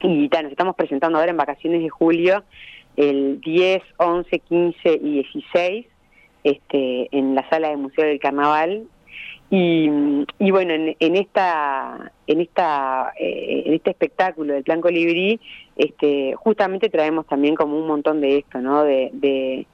y 0.00 0.28
nos 0.28 0.50
estamos 0.50 0.76
presentando 0.76 1.18
ahora 1.18 1.30
en 1.30 1.36
vacaciones 1.36 1.82
de 1.82 1.88
julio, 1.88 2.44
el 2.96 3.40
10, 3.40 3.82
11, 3.96 4.38
15 4.38 5.00
y 5.02 5.12
16, 5.22 5.86
este, 6.44 7.08
en 7.16 7.34
la 7.34 7.48
sala 7.48 7.70
de 7.70 7.76
Museo 7.76 8.04
del 8.04 8.20
Carnaval 8.20 8.86
y, 9.50 9.88
y 10.38 10.50
bueno, 10.50 10.74
en, 10.74 10.96
en, 10.98 11.16
esta, 11.16 12.12
en, 12.26 12.40
esta, 12.40 13.12
eh, 13.18 13.62
en 13.66 13.74
este 13.74 13.90
espectáculo 13.90 14.54
del 14.54 14.64
Plan 14.64 14.80
Colibrí, 14.80 15.38
este, 15.76 16.34
justamente 16.34 16.88
traemos 16.88 17.26
también 17.26 17.54
como 17.54 17.78
un 17.78 17.86
montón 17.86 18.20
de 18.20 18.38
esto, 18.38 18.60
¿no? 18.60 18.84
De, 18.84 19.10
de, 19.12 19.66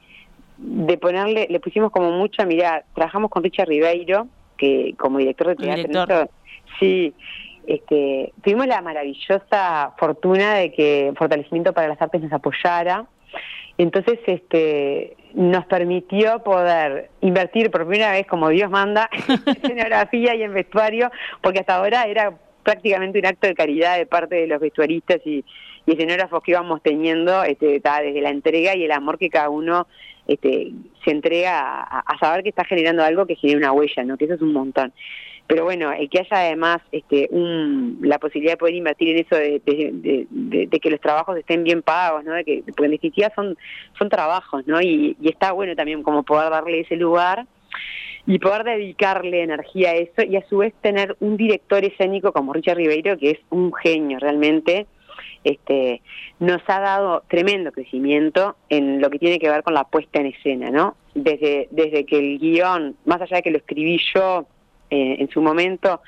de 0.58 0.98
ponerle, 0.98 1.46
le 1.48 1.60
pusimos 1.60 1.90
como 1.92 2.10
mucha, 2.10 2.44
mira, 2.44 2.84
trabajamos 2.94 3.30
con 3.30 3.42
Richard 3.42 3.68
Ribeiro, 3.68 4.28
que 4.60 4.94
como 4.98 5.18
director 5.18 5.48
de 5.48 5.56
teatro, 5.56 6.30
sí, 6.78 7.14
este, 7.66 8.32
tuvimos 8.42 8.66
la 8.66 8.82
maravillosa 8.82 9.94
fortuna 9.98 10.54
de 10.54 10.72
que 10.72 11.12
Fortalecimiento 11.16 11.72
para 11.72 11.88
las 11.88 12.00
Artes 12.00 12.20
nos 12.20 12.32
apoyara. 12.32 13.06
Entonces, 13.78 14.18
este, 14.26 15.16
nos 15.32 15.64
permitió 15.64 16.42
poder 16.42 17.10
invertir 17.22 17.70
por 17.70 17.86
primera 17.86 18.12
vez 18.12 18.26
como 18.26 18.50
Dios 18.50 18.70
manda 18.70 19.08
en 19.28 19.56
escenografía 19.56 20.34
y 20.34 20.42
en 20.42 20.52
vestuario, 20.52 21.10
porque 21.40 21.60
hasta 21.60 21.76
ahora 21.76 22.04
era 22.04 22.34
prácticamente 22.62 23.18
un 23.18 23.26
acto 23.26 23.46
de 23.46 23.54
caridad 23.54 23.96
de 23.96 24.06
parte 24.06 24.34
de 24.34 24.46
los 24.46 24.60
vestuaristas 24.60 25.20
y, 25.24 25.44
y 25.90 25.94
escenógrafos 25.94 26.42
que 26.42 26.52
íbamos 26.52 26.80
teniendo 26.82 27.42
este, 27.42 27.80
desde 27.80 28.20
la 28.20 28.30
entrega 28.30 28.76
y 28.76 28.84
el 28.84 28.92
amor 28.92 29.18
que 29.18 29.28
cada 29.28 29.48
uno 29.48 29.88
este, 30.28 30.70
se 31.04 31.10
entrega 31.10 31.82
a, 31.82 32.18
saber 32.20 32.44
que 32.44 32.50
está 32.50 32.64
generando 32.64 33.02
algo 33.02 33.26
que 33.26 33.34
genere 33.34 33.58
una 33.58 33.72
huella, 33.72 34.04
¿no? 34.04 34.16
que 34.16 34.26
eso 34.26 34.34
es 34.34 34.42
un 34.42 34.52
montón. 34.52 34.92
Pero 35.48 35.64
bueno, 35.64 35.90
el 35.90 36.08
que 36.08 36.20
haya 36.20 36.46
además 36.46 36.78
este, 36.92 37.26
un, 37.32 37.98
la 38.02 38.20
posibilidad 38.20 38.52
de 38.52 38.58
poder 38.58 38.76
invertir 38.76 39.08
en 39.08 39.26
eso 39.26 39.34
de, 39.34 40.80
que 40.80 40.90
los 40.90 41.00
trabajos 41.00 41.36
estén 41.36 41.64
bien 41.64 41.82
pagos, 41.82 42.22
¿no? 42.22 42.34
de 42.34 42.44
que, 42.44 42.62
porque 42.64 42.84
en 42.84 42.92
definitiva 42.92 43.32
son, 43.34 43.58
son 43.98 44.08
trabajos, 44.08 44.64
¿no? 44.68 44.80
Y, 44.80 45.16
y 45.20 45.28
está 45.28 45.50
bueno 45.50 45.74
también 45.74 46.04
como 46.04 46.22
poder 46.22 46.50
darle 46.50 46.80
ese 46.80 46.94
lugar 46.94 47.46
y 48.26 48.38
poder 48.38 48.62
dedicarle 48.62 49.42
energía 49.42 49.90
a 49.90 49.94
eso 49.94 50.22
y 50.22 50.36
a 50.36 50.46
su 50.48 50.58
vez 50.58 50.72
tener 50.82 51.16
un 51.18 51.36
director 51.36 51.84
escénico 51.84 52.32
como 52.32 52.52
Richard 52.52 52.76
Ribeiro 52.76 53.18
que 53.18 53.32
es 53.32 53.38
un 53.50 53.72
genio 53.72 54.20
realmente 54.20 54.86
este 55.44 56.02
nos 56.38 56.62
ha 56.66 56.80
dado 56.80 57.22
tremendo 57.28 57.72
crecimiento 57.72 58.56
en 58.68 59.00
lo 59.00 59.10
que 59.10 59.18
tiene 59.18 59.38
que 59.38 59.48
ver 59.48 59.62
con 59.62 59.74
la 59.74 59.84
puesta 59.84 60.20
en 60.20 60.26
escena 60.26 60.70
no 60.70 60.96
desde 61.14 61.68
desde 61.70 62.04
que 62.04 62.18
el 62.18 62.38
guion 62.38 62.96
más 63.04 63.20
allá 63.20 63.36
de 63.36 63.42
que 63.42 63.50
lo 63.50 63.58
escribí 63.58 64.00
yo 64.14 64.46
eh, 64.90 65.16
en 65.18 65.28
su 65.30 65.42
momento 65.42 66.00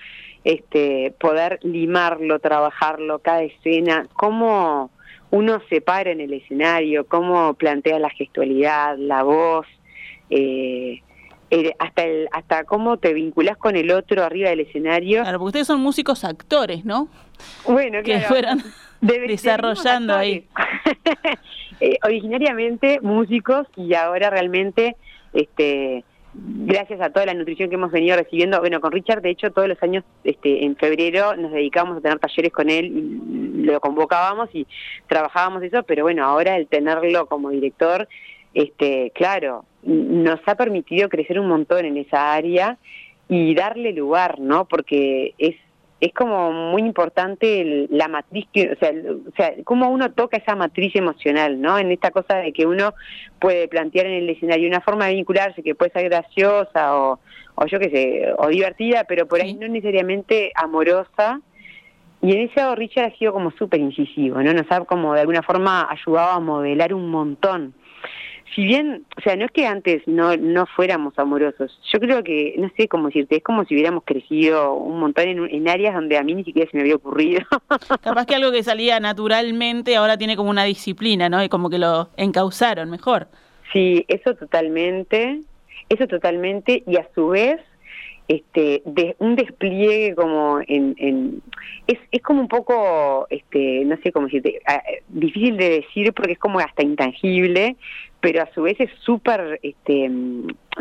este 0.44 1.14
poder 1.18 1.59
limarlo 1.62 2.38
trabajarlo 2.38 3.20
cada 3.20 3.42
escena 3.42 4.07
cómo 4.14 4.90
uno 5.31 5.62
se 5.68 5.81
para 5.81 6.11
en 6.11 6.20
el 6.20 6.33
escenario 6.33 7.07
cómo 7.07 7.55
plantea 7.55 7.98
la 7.98 8.11
gestualidad 8.11 8.96
la 8.98 9.22
voz 9.22 9.66
eh, 10.31 11.03
eh, 11.55 11.75
hasta 11.79 12.05
el, 12.05 12.31
hasta 12.33 12.64
cómo 12.64 12.96
te 12.96 13.12
vinculas 13.12 13.59
con 13.59 13.77
el 13.77 13.90
otro 13.90 14.25
arriba 14.25 14.48
del 14.48 14.61
escenario. 14.61 15.20
Claro, 15.20 15.38
porque 15.38 15.48
ustedes 15.48 15.66
son 15.66 15.81
músicos 15.83 16.25
actores, 16.25 16.87
¿no? 16.87 17.09
Bueno, 17.66 18.03
que 18.03 18.18
desarrollando 19.02 20.14
ahí. 20.14 20.46
Eh, 21.84 21.98
originariamente 22.04 23.00
músicos 23.00 23.66
y 23.74 23.94
ahora 23.94 24.30
realmente, 24.30 24.94
este, 25.32 26.04
gracias 26.32 27.00
a 27.00 27.10
toda 27.10 27.26
la 27.26 27.34
nutrición 27.34 27.70
que 27.70 27.74
hemos 27.74 27.90
venido 27.90 28.16
recibiendo, 28.16 28.60
bueno, 28.60 28.80
con 28.80 28.92
Richard, 28.92 29.20
de 29.20 29.30
hecho, 29.30 29.50
todos 29.50 29.66
los 29.66 29.82
años, 29.82 30.04
este, 30.22 30.64
en 30.64 30.76
febrero 30.76 31.34
nos 31.34 31.50
dedicamos 31.50 31.96
a 31.96 32.00
tener 32.00 32.20
talleres 32.20 32.52
con 32.52 32.70
él, 32.70 32.86
y 32.86 33.62
lo 33.64 33.80
convocábamos 33.80 34.48
y 34.52 34.64
trabajábamos 35.08 35.64
eso, 35.64 35.82
pero 35.82 36.04
bueno, 36.04 36.24
ahora 36.24 36.56
el 36.56 36.68
tenerlo 36.68 37.26
como 37.26 37.50
director, 37.50 38.06
este, 38.54 39.10
claro, 39.12 39.64
nos 39.82 40.38
ha 40.46 40.54
permitido 40.54 41.08
crecer 41.08 41.40
un 41.40 41.48
montón 41.48 41.84
en 41.84 41.96
esa 41.96 42.32
área 42.32 42.78
y 43.28 43.56
darle 43.56 43.92
lugar, 43.92 44.38
¿no? 44.38 44.66
Porque 44.66 45.34
es 45.38 45.56
es 46.02 46.12
como 46.12 46.50
muy 46.50 46.82
importante 46.82 47.86
la 47.88 48.08
matriz, 48.08 48.48
o 48.56 48.76
sea, 48.80 48.90
o 48.90 49.36
sea, 49.36 49.52
cómo 49.62 49.88
uno 49.88 50.10
toca 50.10 50.36
esa 50.36 50.56
matriz 50.56 50.96
emocional, 50.96 51.60
¿no? 51.60 51.78
En 51.78 51.92
esta 51.92 52.10
cosa 52.10 52.38
de 52.38 52.52
que 52.52 52.66
uno 52.66 52.92
puede 53.40 53.68
plantear 53.68 54.06
en 54.06 54.14
el 54.14 54.28
escenario 54.28 54.66
una 54.66 54.80
forma 54.80 55.06
de 55.06 55.14
vincularse 55.14 55.62
que 55.62 55.76
puede 55.76 55.92
ser 55.92 56.08
graciosa 56.08 56.96
o, 56.96 57.20
o 57.54 57.66
yo 57.66 57.78
qué 57.78 57.88
sé, 57.90 58.34
o 58.36 58.48
divertida, 58.48 59.04
pero 59.04 59.28
por 59.28 59.40
ahí 59.40 59.54
no 59.54 59.68
necesariamente 59.68 60.50
amorosa. 60.56 61.40
Y 62.20 62.32
en 62.32 62.48
ese 62.48 62.74
Richard 62.74 63.12
ha 63.12 63.16
sido 63.16 63.32
como 63.32 63.52
súper 63.52 63.78
incisivo, 63.78 64.42
¿no? 64.42 64.52
Nos 64.52 64.70
ha 64.72 64.80
como 64.80 65.14
de 65.14 65.20
alguna 65.20 65.42
forma 65.42 65.88
ayudado 65.88 66.30
a 66.30 66.40
modelar 66.40 66.94
un 66.94 67.10
montón 67.10 67.74
si 68.54 68.64
bien, 68.64 69.04
o 69.16 69.20
sea, 69.20 69.36
no 69.36 69.46
es 69.46 69.50
que 69.50 69.66
antes 69.66 70.02
no, 70.06 70.36
no 70.36 70.66
fuéramos 70.66 71.18
amorosos, 71.18 71.78
yo 71.92 71.98
creo 72.00 72.22
que, 72.22 72.54
no 72.58 72.70
sé 72.76 72.88
cómo 72.88 73.06
decirte, 73.06 73.36
es 73.36 73.42
como 73.42 73.64
si 73.64 73.74
hubiéramos 73.74 74.04
crecido 74.04 74.74
un 74.74 75.00
montón 75.00 75.28
en, 75.28 75.48
en 75.50 75.68
áreas 75.68 75.94
donde 75.94 76.18
a 76.18 76.22
mí 76.22 76.34
ni 76.34 76.44
siquiera 76.44 76.70
se 76.70 76.76
me 76.76 76.82
había 76.82 76.96
ocurrido. 76.96 77.42
Capaz 78.02 78.26
que 78.26 78.34
algo 78.34 78.52
que 78.52 78.62
salía 78.62 79.00
naturalmente 79.00 79.96
ahora 79.96 80.18
tiene 80.18 80.36
como 80.36 80.50
una 80.50 80.64
disciplina, 80.64 81.28
¿no? 81.28 81.42
Y 81.42 81.48
como 81.48 81.70
que 81.70 81.78
lo 81.78 82.10
encauzaron 82.16 82.90
mejor. 82.90 83.28
Sí, 83.72 84.04
eso 84.08 84.34
totalmente, 84.34 85.40
eso 85.88 86.06
totalmente, 86.06 86.82
y 86.86 86.96
a 86.96 87.08
su 87.14 87.28
vez 87.28 87.60
este 88.28 88.82
de 88.84 89.16
un 89.18 89.34
despliegue 89.36 90.14
como 90.14 90.60
en, 90.66 90.94
en 90.98 91.42
es, 91.86 91.98
es 92.12 92.22
como 92.22 92.40
un 92.40 92.48
poco 92.48 93.26
este 93.30 93.84
no 93.84 93.96
sé 94.02 94.12
cómo 94.12 94.26
decirte 94.26 94.60
difícil 95.08 95.56
de 95.56 95.70
decir 95.70 96.12
porque 96.12 96.32
es 96.32 96.38
como 96.38 96.60
hasta 96.60 96.82
intangible 96.82 97.76
pero 98.22 98.40
a 98.40 98.46
su 98.54 98.62
vez 98.62 98.80
es 98.80 98.90
súper 99.00 99.58
este 99.62 100.11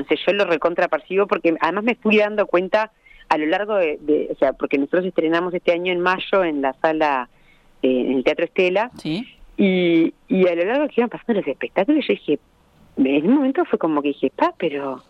sé 0.08 0.16
yo 0.26 0.34
lo 0.34 0.46
recontrapercibo 0.46 1.28
porque 1.28 1.56
además 1.60 1.84
me 1.84 1.96
fui 1.96 2.18
dando 2.18 2.46
cuenta 2.46 2.92
a 3.28 3.38
lo 3.38 3.48
largo 3.48 3.76
de, 3.76 4.30
o 4.32 4.36
sea 4.36 4.54
porque 4.54 4.78
nosotros 4.78 5.06
estrenamos 5.06 5.54
este 5.54 5.74
año 5.74 5.92
en 5.92 6.00
mayo 6.00 6.44
en 6.44 6.62
la 6.62 6.74
sala 6.74 7.30
eh, 7.82 8.06
en 8.08 8.14
el 8.14 8.24
Teatro 8.24 8.46
Estela 8.46 8.92
¿Sí? 8.98 9.28
y, 9.58 10.14
y 10.30 10.48
a 10.48 10.56
lo 10.56 10.66
largo 10.66 10.88
que 10.88 11.02
iban 11.02 11.10
pasando 11.10 11.42
los 11.42 11.48
espectáculos 11.48 12.06
yo 12.08 12.14
dije 12.14 12.40
en 12.98 13.28
un 13.28 13.36
momento 13.36 13.66
fue 13.66 13.80
como 13.80 14.04
que 14.04 14.10
dije 14.10 14.32
pa 14.36 14.54
pero 14.58 15.04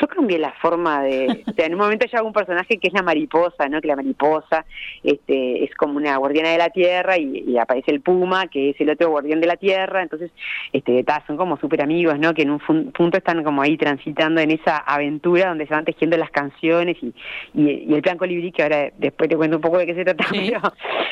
yo 0.00 0.08
cambié 0.08 0.38
la 0.38 0.52
forma 0.52 1.02
de, 1.02 1.44
o 1.46 1.52
sea, 1.52 1.66
en 1.66 1.74
un 1.74 1.80
momento 1.80 2.06
ya 2.06 2.18
hago 2.18 2.26
un 2.26 2.32
personaje 2.32 2.78
que 2.78 2.88
es 2.88 2.94
la 2.94 3.02
mariposa, 3.02 3.68
¿no? 3.68 3.80
Que 3.80 3.88
la 3.88 3.96
mariposa 3.96 4.64
este, 5.02 5.64
es 5.64 5.74
como 5.74 5.96
una 5.96 6.16
guardiana 6.16 6.50
de 6.50 6.58
la 6.58 6.70
tierra 6.70 7.18
y, 7.18 7.56
aparece 7.58 7.90
el 7.90 8.00
puma, 8.00 8.48
que 8.48 8.70
es 8.70 8.80
el 8.80 8.90
otro 8.90 9.10
guardián 9.10 9.40
de 9.40 9.46
la 9.46 9.56
tierra, 9.56 10.02
entonces, 10.02 10.30
este, 10.72 11.04
son 11.26 11.36
como 11.36 11.56
súper 11.58 11.82
amigos, 11.82 12.18
¿no? 12.18 12.34
Que 12.34 12.42
en 12.42 12.50
un 12.50 12.58
punto 12.92 13.18
están 13.18 13.44
como 13.44 13.62
ahí 13.62 13.76
transitando 13.76 14.40
en 14.40 14.50
esa 14.50 14.78
aventura 14.78 15.48
donde 15.48 15.66
se 15.66 15.74
van 15.74 15.84
tejiendo 15.84 16.16
las 16.16 16.30
canciones 16.30 16.96
y, 17.02 17.14
y, 17.54 17.94
el 17.94 18.02
plan 18.02 18.18
colibrí, 18.18 18.52
que 18.52 18.62
ahora 18.62 18.90
después 18.98 19.28
te 19.28 19.36
cuento 19.36 19.56
un 19.56 19.62
poco 19.62 19.78
de 19.78 19.86
qué 19.86 19.94
se 19.94 20.04
trata, 20.04 20.24
pero, 20.30 20.60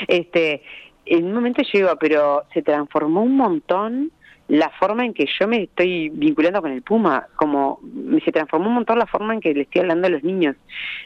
este, 0.09 0.63
en 1.07 1.27
un 1.27 1.35
momento 1.35 1.63
yo 1.73 1.97
pero 1.99 2.45
se 2.55 2.63
transformó 2.63 3.23
un 3.23 3.37
montón 3.37 4.13
la 4.51 4.69
forma 4.71 5.05
en 5.05 5.15
que 5.15 5.27
yo 5.39 5.47
me 5.47 5.63
estoy 5.63 6.09
vinculando 6.09 6.61
con 6.61 6.73
el 6.73 6.83
Puma, 6.83 7.29
como 7.37 7.79
se 8.25 8.33
transformó 8.33 8.67
un 8.67 8.75
montón 8.75 8.99
la 8.99 9.07
forma 9.07 9.33
en 9.33 9.41
que 9.41 9.55
le 9.55 9.63
estoy 9.63 9.83
hablando 9.83 10.09
a 10.09 10.11
los 10.11 10.25
niños. 10.25 10.57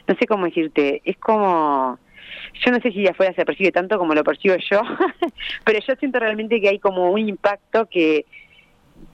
No 0.07 0.15
sé 0.15 0.25
cómo 0.25 0.45
decirte, 0.45 1.03
es 1.05 1.15
como, 1.17 1.99
yo 2.53 2.71
no 2.71 2.79
sé 2.79 2.91
si 2.91 3.07
afuera 3.07 3.33
se 3.35 3.45
percibe 3.45 3.71
tanto 3.71 3.99
como 3.99 4.15
lo 4.15 4.23
percibo 4.23 4.55
yo, 4.55 4.81
pero 5.63 5.79
yo 5.79 5.95
siento 5.95 6.19
realmente 6.19 6.59
que 6.59 6.69
hay 6.69 6.79
como 6.79 7.11
un 7.11 7.29
impacto 7.29 7.85
que 7.85 8.25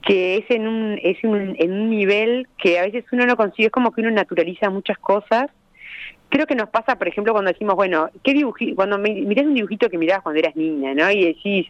que 0.00 0.36
es 0.36 0.50
en 0.50 0.66
un 0.66 0.98
es 1.02 1.18
en 1.22 1.72
un 1.72 1.90
nivel 1.90 2.46
que 2.56 2.78
a 2.78 2.82
veces 2.82 3.04
uno 3.12 3.26
no 3.26 3.36
consigue, 3.36 3.66
es 3.66 3.72
como 3.72 3.92
que 3.92 4.00
uno 4.00 4.12
naturaliza 4.12 4.70
muchas 4.70 4.96
cosas 4.98 5.50
creo 6.30 6.46
que 6.46 6.54
nos 6.54 6.70
pasa, 6.70 6.96
por 6.96 7.06
ejemplo, 7.08 7.34
cuando 7.34 7.52
decimos, 7.52 7.74
bueno, 7.74 8.08
¿qué 8.24 8.32
dibujito? 8.32 8.74
Cuando 8.74 8.96
mirás 8.96 9.44
un 9.44 9.54
dibujito 9.54 9.90
que 9.90 9.98
mirabas 9.98 10.22
cuando 10.22 10.38
eras 10.38 10.56
niña, 10.56 10.94
¿no? 10.94 11.10
Y 11.10 11.26
decís, 11.26 11.66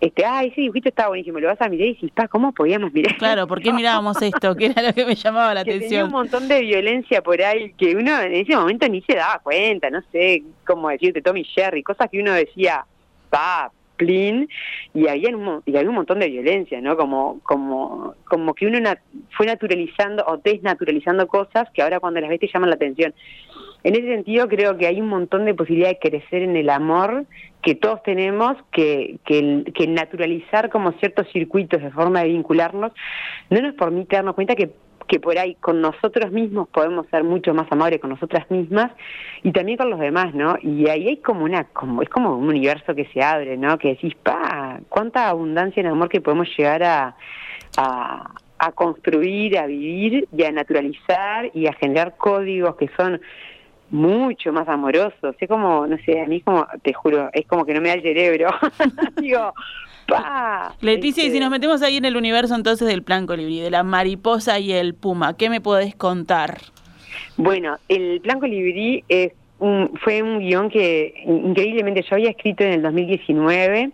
este, 0.00 0.24
ah, 0.24 0.42
ese 0.44 0.62
dibujito 0.62 0.88
estaba 0.88 1.10
buenísimo, 1.10 1.40
lo 1.40 1.48
vas 1.48 1.60
a 1.60 1.68
mirar 1.68 1.88
y 1.88 1.92
dices, 1.94 2.10
pa, 2.12 2.26
¿cómo 2.26 2.52
podíamos 2.52 2.90
mirar? 2.92 3.16
Claro, 3.18 3.46
¿por 3.46 3.60
qué 3.60 3.72
mirábamos 3.72 4.16
esto? 4.22 4.56
Que 4.56 4.66
era 4.66 4.82
lo 4.82 4.94
que 4.94 5.04
me 5.04 5.14
llamaba 5.14 5.52
la 5.52 5.60
atención. 5.60 5.88
Tenía 5.88 6.04
un 6.04 6.10
montón 6.10 6.48
de 6.48 6.60
violencia 6.62 7.22
por 7.22 7.40
ahí 7.42 7.72
que 7.74 7.94
uno 7.94 8.18
en 8.18 8.32
ese 8.32 8.56
momento 8.56 8.88
ni 8.88 9.02
se 9.02 9.16
daba 9.16 9.40
cuenta, 9.40 9.90
no 9.90 10.00
sé 10.10 10.42
cómo 10.66 10.88
decirte, 10.88 11.20
Tommy 11.20 11.44
Jerry, 11.44 11.82
cosas 11.82 12.08
que 12.10 12.20
uno 12.20 12.32
decía, 12.32 12.86
pa, 13.28 13.70
plin, 14.00 14.48
y 14.94 15.08
había 15.08 15.36
un, 15.36 15.62
y 15.66 15.76
había 15.76 15.90
un 15.90 15.96
montón 15.96 16.20
de 16.20 16.30
violencia, 16.30 16.80
¿no? 16.80 16.96
Como, 16.96 17.40
como, 17.42 18.14
como 18.24 18.54
que 18.54 18.66
uno 18.66 18.78
fue 19.36 19.44
naturalizando 19.44 20.24
o 20.26 20.38
desnaturalizando 20.38 21.28
cosas 21.28 21.68
que 21.74 21.82
ahora 21.82 22.00
cuando 22.00 22.18
las 22.20 22.30
ves 22.30 22.40
te 22.40 22.48
llaman 22.48 22.70
la 22.70 22.76
atención. 22.76 23.12
En 23.84 23.94
ese 23.94 24.08
sentido 24.08 24.48
creo 24.48 24.76
que 24.78 24.86
hay 24.86 25.00
un 25.00 25.08
montón 25.08 25.44
de 25.44 25.54
posibilidades 25.54 25.98
de 26.02 26.10
crecer 26.10 26.42
en 26.42 26.56
el 26.56 26.70
amor 26.70 27.26
que 27.62 27.74
todos 27.74 28.02
tenemos, 28.02 28.56
que, 28.72 29.18
que, 29.26 29.86
naturalizar 29.86 30.70
como 30.70 30.92
ciertos 30.92 31.26
circuitos 31.30 31.82
de 31.82 31.90
forma 31.90 32.22
de 32.22 32.28
vincularnos 32.28 32.92
no 33.50 33.60
nos 33.60 33.74
permite 33.74 34.16
darnos 34.16 34.34
cuenta 34.34 34.54
que 34.54 34.70
que 35.10 35.18
por 35.18 35.36
ahí 35.36 35.56
con 35.56 35.80
nosotros 35.80 36.30
mismos 36.30 36.68
podemos 36.68 37.04
ser 37.08 37.24
mucho 37.24 37.52
más 37.52 37.66
amables 37.72 38.00
con 38.00 38.10
nosotras 38.10 38.48
mismas 38.48 38.92
y 39.42 39.50
también 39.50 39.76
con 39.76 39.90
los 39.90 39.98
demás, 39.98 40.32
¿no? 40.34 40.54
Y 40.62 40.88
ahí 40.88 41.08
hay 41.08 41.16
como 41.16 41.42
una, 41.42 41.64
como 41.64 42.00
es 42.02 42.08
como 42.08 42.36
un 42.36 42.48
universo 42.48 42.94
que 42.94 43.06
se 43.06 43.20
abre, 43.20 43.56
¿no? 43.56 43.76
Que 43.76 43.88
decís, 43.88 44.14
pa, 44.22 44.78
cuánta 44.88 45.28
abundancia 45.28 45.80
en 45.80 45.88
amor 45.88 46.08
que 46.08 46.20
podemos 46.20 46.46
llegar 46.56 46.84
a, 46.84 47.16
a, 47.76 48.72
construir, 48.72 49.58
a 49.58 49.66
vivir 49.66 50.28
y 50.32 50.44
a 50.44 50.52
naturalizar 50.52 51.50
y 51.54 51.66
a 51.66 51.72
generar 51.72 52.16
códigos 52.16 52.76
que 52.76 52.88
son 52.96 53.20
mucho 53.90 54.52
más 54.52 54.68
amoroso. 54.68 55.34
Es 55.36 55.48
como, 55.48 55.88
no 55.88 55.96
sé, 56.06 56.20
a 56.20 56.26
mí 56.26 56.40
como, 56.40 56.68
te 56.82 56.92
juro, 56.92 57.30
es 57.32 57.48
como 57.48 57.64
que 57.64 57.74
no 57.74 57.80
me 57.80 57.88
da 57.88 57.94
el 57.94 58.02
cerebro. 58.02 58.50
Digo, 59.20 59.54
Leticia, 60.80 61.24
y 61.24 61.30
si 61.30 61.40
nos 61.40 61.50
metemos 61.50 61.82
ahí 61.82 61.96
en 61.96 62.04
el 62.04 62.16
universo 62.16 62.54
entonces 62.54 62.86
del 62.88 63.02
plan 63.02 63.26
colibrí, 63.26 63.60
de 63.60 63.70
la 63.70 63.82
mariposa 63.82 64.58
y 64.58 64.72
el 64.72 64.94
puma, 64.94 65.36
¿qué 65.36 65.50
me 65.50 65.60
podés 65.60 65.94
contar? 65.94 66.58
Bueno, 67.36 67.76
el 67.88 68.20
plan 68.20 68.40
colibrí 68.40 69.04
es 69.08 69.32
un, 69.58 69.90
fue 70.02 70.22
un 70.22 70.38
guion 70.40 70.70
que 70.70 71.14
increíblemente 71.26 72.02
yo 72.02 72.14
había 72.16 72.30
escrito 72.30 72.64
en 72.64 72.72
el 72.72 72.82
2019 72.82 73.90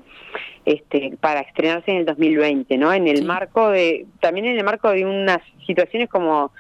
este, 0.65 1.17
para 1.21 1.41
estrenarse 1.41 1.91
en 1.93 1.99
el 1.99 2.05
2020, 2.07 2.77
¿no? 2.79 2.93
En 2.93 3.07
el 3.07 3.19
Sí. 3.19 3.25
marco 3.25 3.71
de, 3.71 4.07
también 4.21 4.47
en 4.47 4.59
el 4.59 4.65
marco 4.65 4.91
de 4.91 5.05
unas 5.05 5.39
situaciones 5.67 6.09
como 6.09 6.51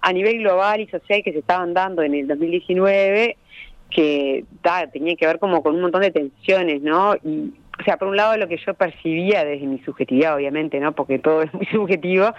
a 0.00 0.12
nivel 0.12 0.38
global 0.40 0.80
y 0.80 0.86
social 0.86 1.22
que 1.24 1.32
se 1.32 1.38
estaban 1.38 1.72
dando 1.72 2.02
en 2.02 2.14
el 2.14 2.26
2019, 2.28 3.36
que 3.90 4.44
ta, 4.60 4.86
tenían 4.90 5.16
que 5.16 5.26
ver 5.26 5.38
como 5.38 5.62
con 5.62 5.76
un 5.76 5.80
montón 5.82 6.02
de 6.02 6.10
tensiones, 6.10 6.82
¿no? 6.82 7.14
Y, 7.24 7.52
o 7.80 7.82
sea, 7.84 7.96
por 7.96 8.08
un 8.08 8.16
lado 8.16 8.36
lo 8.36 8.46
que 8.48 8.56
yo 8.56 8.74
percibía 8.74 9.44
desde 9.44 9.66
mi 9.66 9.78
subjetividad, 9.80 10.36
obviamente, 10.36 10.78
¿no? 10.80 10.92
Porque 10.92 11.18
todo 11.18 11.42
es 11.42 11.52
muy 11.52 11.66
subjetivo, 11.72 12.32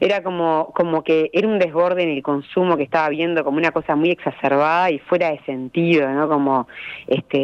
era 0.00 0.22
como, 0.22 0.72
como 0.74 1.02
que 1.02 1.30
era 1.32 1.48
un 1.48 1.58
desborde 1.58 2.02
en 2.02 2.10
el 2.10 2.22
consumo 2.22 2.76
que 2.76 2.82
estaba 2.82 3.08
viendo 3.08 3.44
como 3.44 3.58
una 3.58 3.70
cosa 3.72 3.96
muy 3.96 4.10
exacerbada 4.10 4.90
y 4.90 4.98
fuera 4.98 5.30
de 5.30 5.40
sentido, 5.46 6.08
¿no? 6.10 6.28
Como 6.28 6.68
este 7.06 7.38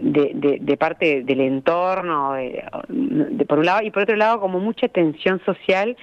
de, 0.00 0.30
de, 0.34 0.58
de 0.60 0.76
parte 0.76 1.22
del 1.22 1.40
entorno, 1.40 2.32
de- 2.34 2.64
por 3.46 3.58
un 3.58 3.66
lado, 3.66 3.82
y 3.82 3.90
por 3.90 4.02
otro 4.02 4.16
lado 4.16 4.40
como 4.40 4.58
mucha 4.58 4.88
tensión 4.88 5.40
social 5.44 5.96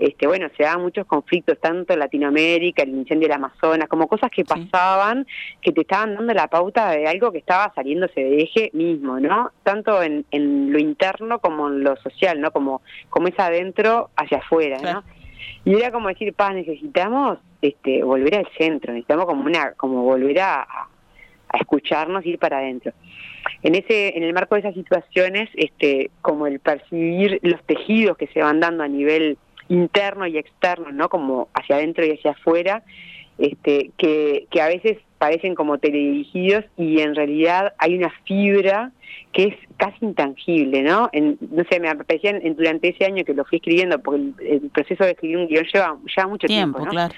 este, 0.00 0.26
bueno, 0.26 0.48
se 0.56 0.62
daban 0.64 0.82
muchos 0.82 1.06
conflictos, 1.06 1.58
tanto 1.60 1.92
en 1.92 1.98
Latinoamérica, 2.00 2.82
el 2.82 2.90
incendio 2.90 3.28
del 3.28 3.36
Amazonas, 3.36 3.88
como 3.88 4.08
cosas 4.08 4.30
que 4.30 4.42
Sí. 4.42 4.48
pasaban, 4.48 5.26
que 5.62 5.72
te 5.72 5.82
estaban 5.82 6.14
dando 6.16 6.32
la 6.34 6.48
pauta 6.48 6.90
de 6.90 7.06
algo 7.06 7.30
que 7.30 7.38
estaba 7.38 7.72
saliéndose 7.74 8.20
de 8.24 8.42
eje 8.42 8.70
mismo, 8.72 9.20
¿no? 9.20 9.50
Tanto 9.62 10.02
en, 10.02 10.24
en 10.30 10.72
lo 10.72 10.78
interno 10.78 11.38
como 11.38 11.68
en 11.68 11.84
lo 11.84 11.96
social, 11.98 12.40
¿no? 12.40 12.50
Como, 12.50 12.82
como 13.10 13.28
es 13.28 13.38
adentro 13.38 14.10
hacia 14.16 14.38
afuera, 14.38 14.78
Claro. 14.78 15.02
¿no? 15.06 15.20
Y 15.64 15.74
era 15.76 15.90
como 15.92 16.08
decir, 16.08 16.32
pa, 16.34 16.52
necesitamos 16.52 17.38
este, 17.62 18.02
volver 18.02 18.34
al 18.36 18.48
centro, 18.58 18.92
necesitamos 18.92 19.26
como 19.26 19.44
una, 19.44 19.72
como 19.72 20.02
volver 20.02 20.40
a, 20.40 20.62
a- 20.62 20.88
a 21.52 21.58
escucharnos, 21.58 22.24
ir 22.24 22.38
para 22.38 22.58
adentro. 22.58 22.92
En 23.62 23.74
ese, 23.74 24.16
en 24.16 24.22
el 24.22 24.32
marco 24.32 24.54
de 24.54 24.60
esas 24.60 24.74
situaciones, 24.74 25.48
este, 25.54 26.10
como 26.22 26.46
el 26.46 26.60
percibir 26.60 27.40
los 27.42 27.60
tejidos 27.64 28.16
que 28.16 28.28
se 28.28 28.40
van 28.40 28.60
dando 28.60 28.84
a 28.84 28.88
nivel 28.88 29.36
interno 29.70 30.26
y 30.26 30.36
externo, 30.36 30.92
¿no? 30.92 31.08
Como 31.08 31.48
hacia 31.54 31.76
adentro 31.76 32.04
y 32.04 32.10
hacia 32.10 32.32
afuera, 32.32 32.82
este, 33.38 33.90
que, 33.96 34.46
que 34.50 34.60
a 34.60 34.66
veces 34.68 34.98
parecen 35.16 35.54
como 35.54 35.78
teledirigidos 35.78 36.64
y 36.76 37.00
en 37.00 37.14
realidad 37.14 37.72
hay 37.78 37.96
una 37.96 38.10
fibra 38.24 38.90
que 39.32 39.44
es 39.44 39.54
casi 39.76 40.04
intangible, 40.04 40.82
¿no? 40.82 41.08
En, 41.12 41.38
no 41.52 41.62
sé, 41.70 41.78
me 41.78 41.94
parecía 41.94 42.30
en- 42.30 42.56
durante 42.56 42.88
ese 42.88 43.04
año 43.04 43.24
que 43.24 43.32
lo 43.34 43.44
fui 43.44 43.56
escribiendo, 43.58 43.98
porque 44.00 44.20
el, 44.20 44.34
el 44.46 44.70
proceso 44.70 45.04
de 45.04 45.12
escribir 45.12 45.36
un 45.38 45.46
guion 45.46 45.64
lleva, 45.72 45.96
lleva 46.16 46.28
mucho 46.28 46.46
tiempo, 46.48 46.78
Tiempo, 46.78 46.84
¿no? 46.86 46.90
claro. 46.90 47.14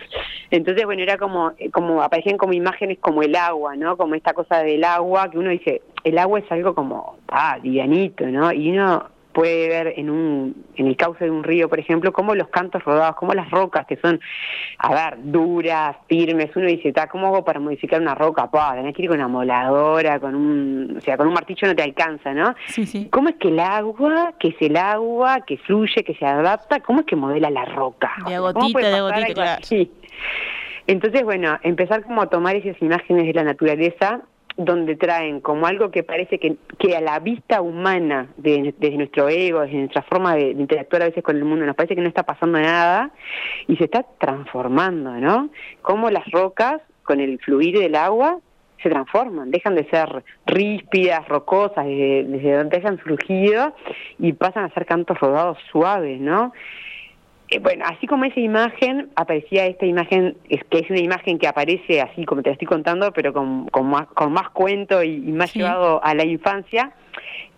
Entonces, 0.51 0.85
bueno, 0.85 1.03
era 1.03 1.17
como, 1.17 1.53
como 1.73 2.03
aparecían 2.03 2.37
como 2.37 2.53
imágenes 2.53 2.99
como 3.01 3.23
el 3.23 3.35
agua, 3.35 3.77
¿no? 3.77 3.97
Como 3.97 4.15
esta 4.15 4.35
cosa 4.35 4.63
del 4.63 4.85
agua, 4.85 5.31
que 5.31 5.39
uno 5.39 5.51
dice, 5.51 5.81
el 6.05 6.19
agua 6.19 6.41
es 6.41 6.53
algo 6.53 6.75
como, 6.75 7.17
ah, 7.29 7.59
livianito, 7.63 8.27
¿no? 8.27 8.53
Y 8.53 8.71
uno 8.73 9.07
puede 9.33 9.69
ver 9.69 9.95
en 9.97 10.11
un 10.11 10.65
en 10.77 10.87
el 10.87 10.97
cauce 10.97 11.25
de 11.25 11.31
un 11.31 11.45
río, 11.45 11.69
por 11.69 11.79
ejemplo, 11.79 12.13
como 12.13 12.35
los 12.35 12.49
cantos 12.49 12.83
rodados, 12.85 13.17
como 13.17 13.35
las 13.35 13.51
rocas 13.51 13.87
que 13.87 13.97
son, 13.97 14.21
a 14.79 14.95
ver, 14.95 15.19
duras, 15.23 15.97
firmes. 16.09 16.51
Uno 16.55 16.67
dice, 16.67 16.93
"Ta, 16.93 17.09
¿cómo 17.09 17.29
hago 17.29 17.45
para 17.45 17.61
modificar 17.61 18.01
una 18.01 18.15
roca? 18.15 18.51
Pa, 18.51 18.75
tenés 18.75 18.95
que 18.95 19.03
ir 19.03 19.09
con 19.09 19.19
una 19.19 19.29
moladora, 19.29 20.21
con 20.21 20.35
un, 20.35 20.97
o 20.99 21.01
sea, 21.01 21.17
con 21.17 21.27
un 21.29 21.35
martillo 21.35 21.69
no 21.69 21.75
te 21.75 21.83
alcanza, 21.83 22.33
¿no? 22.33 22.55
Sí, 22.67 22.87
sí. 22.87 23.09
¿Cómo 23.11 23.29
es 23.29 23.37
que 23.37 23.49
el 23.49 23.61
agua, 23.61 24.35
que 24.39 24.49
es 24.49 24.57
el 24.61 24.77
agua, 24.77 25.41
que 25.47 25.59
fluye, 25.59 26.05
que 26.05 26.15
se 26.15 26.27
adapta, 26.27 26.81
cómo 26.81 27.01
es 27.01 27.07
que 27.07 27.17
modela 27.17 27.51
la 27.51 27.65
roca? 27.65 28.13
De 28.19 28.25
O 28.25 28.29
sea, 28.29 28.53
¿cómo 28.53 28.67
gotita, 28.67 28.91
de 28.91 29.01
gotita, 29.01 29.35
claro. 29.35 29.63
Entonces, 30.87 31.23
bueno, 31.23 31.59
empezar 31.63 32.03
como 32.03 32.23
a 32.23 32.27
tomar 32.27 32.57
esas 32.57 32.81
imágenes 32.83 33.27
de 33.27 33.33
la 33.33 33.45
naturaleza 33.45 34.23
donde 34.57 34.97
traen 34.97 35.41
como 35.41 35.67
algo 35.67 35.91
que 35.91 36.03
parece 36.03 36.39
que, 36.39 36.57
que 36.79 36.97
a 36.97 37.01
la 37.01 37.19
vista 37.21 37.61
humana, 37.63 38.29
de- 38.37 38.75
desde 38.79 38.97
nuestro 38.97 39.29
ego, 39.29 39.61
desde 39.61 39.79
nuestra 39.79 40.03
forma 40.03 40.35
de, 40.35 40.55
de 40.55 40.61
interactuar 40.63 41.03
a 41.03 41.07
veces 41.07 41.23
con 41.23 41.37
el 41.37 41.45
mundo, 41.45 41.65
nos 41.65 41.77
parece 41.77 41.95
que 41.95 42.01
no 42.03 42.09
está 42.09 42.23
pasando 42.25 42.59
nada 42.61 43.11
y 43.67 43.77
se 43.77 43.85
está 43.85 44.05
transformando, 44.19 45.13
¿no? 45.13 45.49
Como 45.81 46.11
las 46.11 46.31
rocas, 46.31 46.81
con 47.05 47.21
el 47.21 47.39
fluir 47.39 47.79
del 47.79 47.95
agua, 47.95 48.39
se 48.83 48.91
transforman, 48.91 49.51
dejan 49.53 49.77
de 49.77 49.85
ser 49.91 50.25
ríspidas, 50.45 51.27
rocosas, 51.29 51.85
desde, 51.87 52.25
desde 52.25 52.57
donde 52.57 52.77
hayan 52.79 52.99
surgido 53.05 53.75
y 54.19 54.33
pasan 54.33 54.65
a 54.65 54.71
ser 54.75 54.87
cantos 54.87 55.19
rodados 55.21 55.57
suaves, 55.71 56.21
¿no? 56.21 56.53
Eh, 57.55 57.59
bueno, 57.59 57.85
así 57.87 58.07
como 58.07 58.25
esa 58.25 58.41
imagen, 58.41 59.11
aparecía 59.15 59.67
esta 59.67 59.85
imagen, 59.85 60.37
es 60.49 60.65
que 60.71 60.79
es 60.79 60.89
una 60.91 61.01
imagen 61.01 61.39
que 61.39 61.47
aparece 61.47 62.01
así 62.01 62.25
como 62.25 62.43
te 62.43 62.49
la 62.49 62.55
estoy 62.55 62.67
contando, 62.67 63.13
pero 63.13 63.33
con, 63.35 63.67
con, 63.69 63.89
más, 63.91 64.07
con 64.09 64.33
más 64.33 64.49
cuento 64.51 65.03
y, 65.03 65.17
y 65.17 65.33
más 65.33 65.51
Sí. 65.51 65.59
llevado 65.59 66.03
a 66.03 66.15
la 66.15 66.25
infancia 66.25 66.93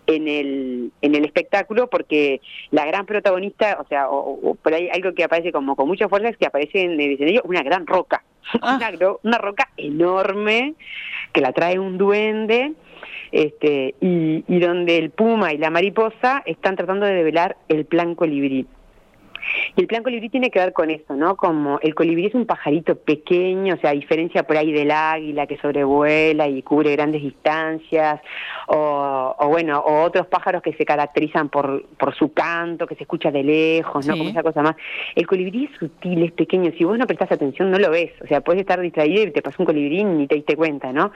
en 0.07 0.27
el, 0.27 0.91
en 1.01 1.15
el 1.15 1.23
espectáculo, 1.23 1.87
porque 1.89 2.41
la 2.71 2.85
gran 2.85 3.05
protagonista, 3.05 3.77
o 3.79 3.87
sea, 3.87 4.09
o, 4.09 4.37
o 4.51 4.55
por 4.55 4.73
ahí 4.73 4.89
algo 4.91 5.13
que 5.13 5.23
aparece 5.23 5.51
como 5.53 5.75
con 5.77 5.87
mucha 5.87 6.09
fuerza 6.09 6.27
es 6.29 6.37
que 6.37 6.45
aparece 6.45 6.81
en 6.83 6.99
el 6.99 7.13
escenario 7.13 7.41
una 7.45 7.63
gran 7.63 7.87
roca, 7.87 8.21
Ah. 8.61 8.77
una 9.23 9.37
roca 9.37 9.69
enorme 9.77 10.73
que 11.31 11.39
la 11.41 11.53
trae 11.53 11.79
un 11.79 11.97
duende 11.97 12.73
este, 13.31 13.95
y, 14.01 14.43
y 14.47 14.59
donde 14.59 14.97
el 14.97 15.09
puma 15.09 15.53
y 15.53 15.57
la 15.57 15.69
mariposa 15.69 16.43
están 16.45 16.75
tratando 16.75 17.05
de 17.05 17.13
develar 17.13 17.55
el 17.69 17.85
plan 17.85 18.13
colibrí. 18.15 18.67
Y 19.75 19.81
el 19.81 19.87
plan 19.87 20.03
colibrí 20.03 20.29
tiene 20.29 20.49
que 20.49 20.59
ver 20.59 20.73
con 20.73 20.89
eso, 20.89 21.15
¿no? 21.15 21.35
Como 21.35 21.79
el 21.81 21.95
colibrí 21.95 22.27
es 22.27 22.35
un 22.35 22.45
pajarito 22.45 22.95
pequeño, 22.95 23.75
o 23.75 23.77
sea, 23.77 23.91
a 23.91 23.93
diferencia 23.93 24.43
por 24.43 24.57
ahí 24.57 24.71
del 24.71 24.91
águila 24.91 25.47
que 25.47 25.57
sobrevuela 25.57 26.47
y 26.47 26.61
cubre 26.61 26.91
grandes 26.91 27.21
distancias, 27.21 28.21
o, 28.67 29.35
o 29.37 29.47
bueno, 29.49 29.79
o 29.79 30.03
otros 30.03 30.27
pájaros 30.27 30.61
que 30.61 30.73
se 30.73 30.85
caracterizan 30.85 31.49
por, 31.49 31.85
por 31.97 32.15
su 32.15 32.33
canto, 32.33 32.87
que 32.87 32.95
se 32.95 33.03
escucha 33.03 33.31
de 33.31 33.43
lejos, 33.43 34.05
¿no? 34.07 34.13
Sí. 34.13 34.19
Como 34.19 34.29
esa 34.31 34.43
cosa 34.43 34.61
más. 34.61 34.75
El 35.15 35.27
colibrí 35.27 35.65
es 35.65 35.79
sutil, 35.79 36.23
es 36.23 36.31
pequeño, 36.31 36.71
si 36.77 36.83
vos 36.83 36.97
no 36.97 37.07
prestás 37.07 37.31
atención 37.31 37.71
no 37.71 37.79
lo 37.79 37.89
ves, 37.89 38.11
o 38.23 38.27
sea, 38.27 38.41
puedes 38.41 38.61
estar 38.61 38.79
distraído 38.79 39.23
y 39.23 39.31
te 39.31 39.41
pasa 39.41 39.57
un 39.59 39.65
colibrí 39.65 39.99
y 39.99 40.03
ni 40.03 40.27
te 40.27 40.35
diste 40.35 40.55
cuenta, 40.55 40.91
¿no? 40.91 41.11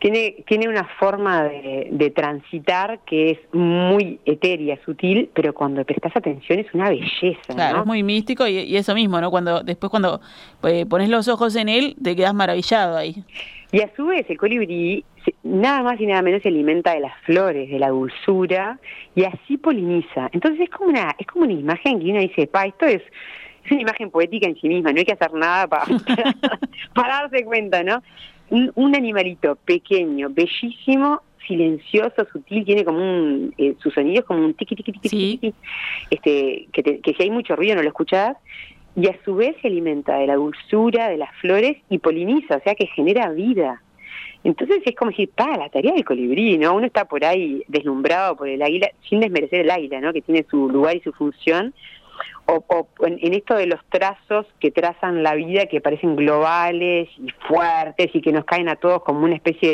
Tiene, 0.00 0.44
tiene 0.46 0.68
una 0.68 0.84
forma 0.98 1.42
de, 1.44 1.88
de 1.90 2.10
transitar 2.10 3.00
que 3.04 3.30
es 3.32 3.38
muy 3.52 4.20
etérea, 4.24 4.78
sutil, 4.84 5.28
pero 5.34 5.52
cuando 5.52 5.84
prestas 5.84 6.16
atención 6.16 6.60
es 6.60 6.72
una 6.72 6.88
belleza, 6.88 7.54
Claro, 7.54 7.76
¿no? 7.78 7.82
es 7.82 7.86
muy 7.86 8.02
místico 8.02 8.46
y, 8.46 8.58
y 8.58 8.76
eso 8.76 8.94
mismo, 8.94 9.20
¿no? 9.20 9.30
Cuando 9.30 9.62
después 9.62 9.90
cuando 9.90 10.20
eh, 10.62 10.86
pones 10.86 11.08
los 11.08 11.26
ojos 11.26 11.56
en 11.56 11.68
él, 11.68 11.96
te 12.02 12.14
quedas 12.14 12.34
maravillado 12.34 12.96
ahí. 12.96 13.24
Y 13.72 13.80
a 13.80 13.90
su 13.96 14.06
vez 14.06 14.24
el 14.30 14.38
colibrí 14.38 15.04
nada 15.42 15.82
más 15.82 16.00
y 16.00 16.06
nada 16.06 16.22
menos 16.22 16.42
se 16.42 16.48
alimenta 16.48 16.94
de 16.94 17.00
las 17.00 17.12
flores, 17.24 17.68
de 17.68 17.78
la 17.78 17.88
dulzura 17.88 18.78
y 19.14 19.24
así 19.24 19.58
poliniza. 19.58 20.30
Entonces 20.32 20.60
es 20.60 20.70
como 20.70 20.90
una 20.90 21.14
es 21.18 21.26
como 21.26 21.44
una 21.44 21.54
imagen 21.54 22.00
que 22.00 22.10
uno 22.10 22.20
dice, 22.20 22.46
pa, 22.46 22.64
esto 22.64 22.86
es 22.86 23.02
es 23.64 23.72
una 23.72 23.82
imagen 23.82 24.10
poética 24.10 24.46
en 24.46 24.58
sí 24.58 24.68
misma, 24.68 24.92
no 24.92 24.98
hay 24.98 25.04
que 25.04 25.12
hacer 25.12 25.32
nada 25.34 25.66
para, 25.66 25.84
para 26.94 27.22
darse 27.22 27.44
cuenta, 27.44 27.82
¿no? 27.82 28.02
Un, 28.50 28.72
un 28.74 28.94
animalito 28.96 29.56
pequeño, 29.56 30.28
bellísimo, 30.30 31.20
silencioso, 31.46 32.26
sutil, 32.32 32.64
tiene 32.64 32.84
como 32.84 32.98
un, 32.98 33.54
eh, 33.58 33.74
su 33.82 33.90
sonido 33.90 34.20
es 34.20 34.24
como 34.26 34.44
un 34.44 34.54
tiqui 34.54 34.74
tiqui 34.76 34.92
tiqui 34.92 35.08
Sí. 35.08 35.38
tiqui, 35.40 35.54
este, 36.10 36.68
que, 36.72 36.82
te- 36.82 37.00
que 37.00 37.14
si 37.14 37.22
hay 37.22 37.30
mucho 37.30 37.56
ruido 37.56 37.74
no 37.76 37.82
lo 37.82 37.88
escuchás, 37.88 38.36
y 38.96 39.06
a 39.06 39.16
su 39.24 39.34
vez 39.36 39.54
se 39.62 39.68
alimenta 39.68 40.16
de 40.18 40.26
la 40.26 40.34
dulzura 40.36 41.08
de 41.08 41.18
las 41.18 41.34
flores 41.40 41.76
y 41.88 41.98
poliniza, 41.98 42.56
o 42.56 42.60
sea 42.62 42.74
que 42.74 42.86
genera 42.88 43.30
vida. 43.30 43.80
Entonces 44.44 44.80
es 44.84 44.94
como 44.96 45.10
decir, 45.10 45.30
pa, 45.34 45.56
la 45.56 45.68
tarea 45.68 45.92
del 45.92 46.04
colibrí, 46.04 46.58
¿no? 46.58 46.74
Uno 46.74 46.86
está 46.86 47.04
por 47.04 47.24
ahí 47.24 47.62
deslumbrado 47.68 48.36
por 48.36 48.48
el 48.48 48.62
águila, 48.62 48.88
sin 49.08 49.20
desmerecer 49.20 49.60
el 49.60 49.70
águila, 49.70 50.00
¿no? 50.00 50.12
Que 50.12 50.22
tiene 50.22 50.44
su 50.50 50.68
lugar 50.68 50.96
y 50.96 51.00
su 51.00 51.12
función, 51.12 51.74
o, 52.50 52.64
o 52.66 53.06
en, 53.06 53.18
en 53.20 53.34
esto 53.34 53.54
de 53.54 53.66
los 53.66 53.78
trazos 53.90 54.46
que 54.58 54.70
trazan 54.70 55.22
la 55.22 55.34
vida, 55.34 55.66
que 55.66 55.82
parecen 55.82 56.16
globales 56.16 57.08
y 57.18 57.30
fuertes 57.46 58.08
y 58.14 58.22
que 58.22 58.32
nos 58.32 58.46
caen 58.46 58.68
a 58.70 58.76
todos 58.76 59.02
como 59.02 59.24
una 59.24 59.34
especie 59.34 59.70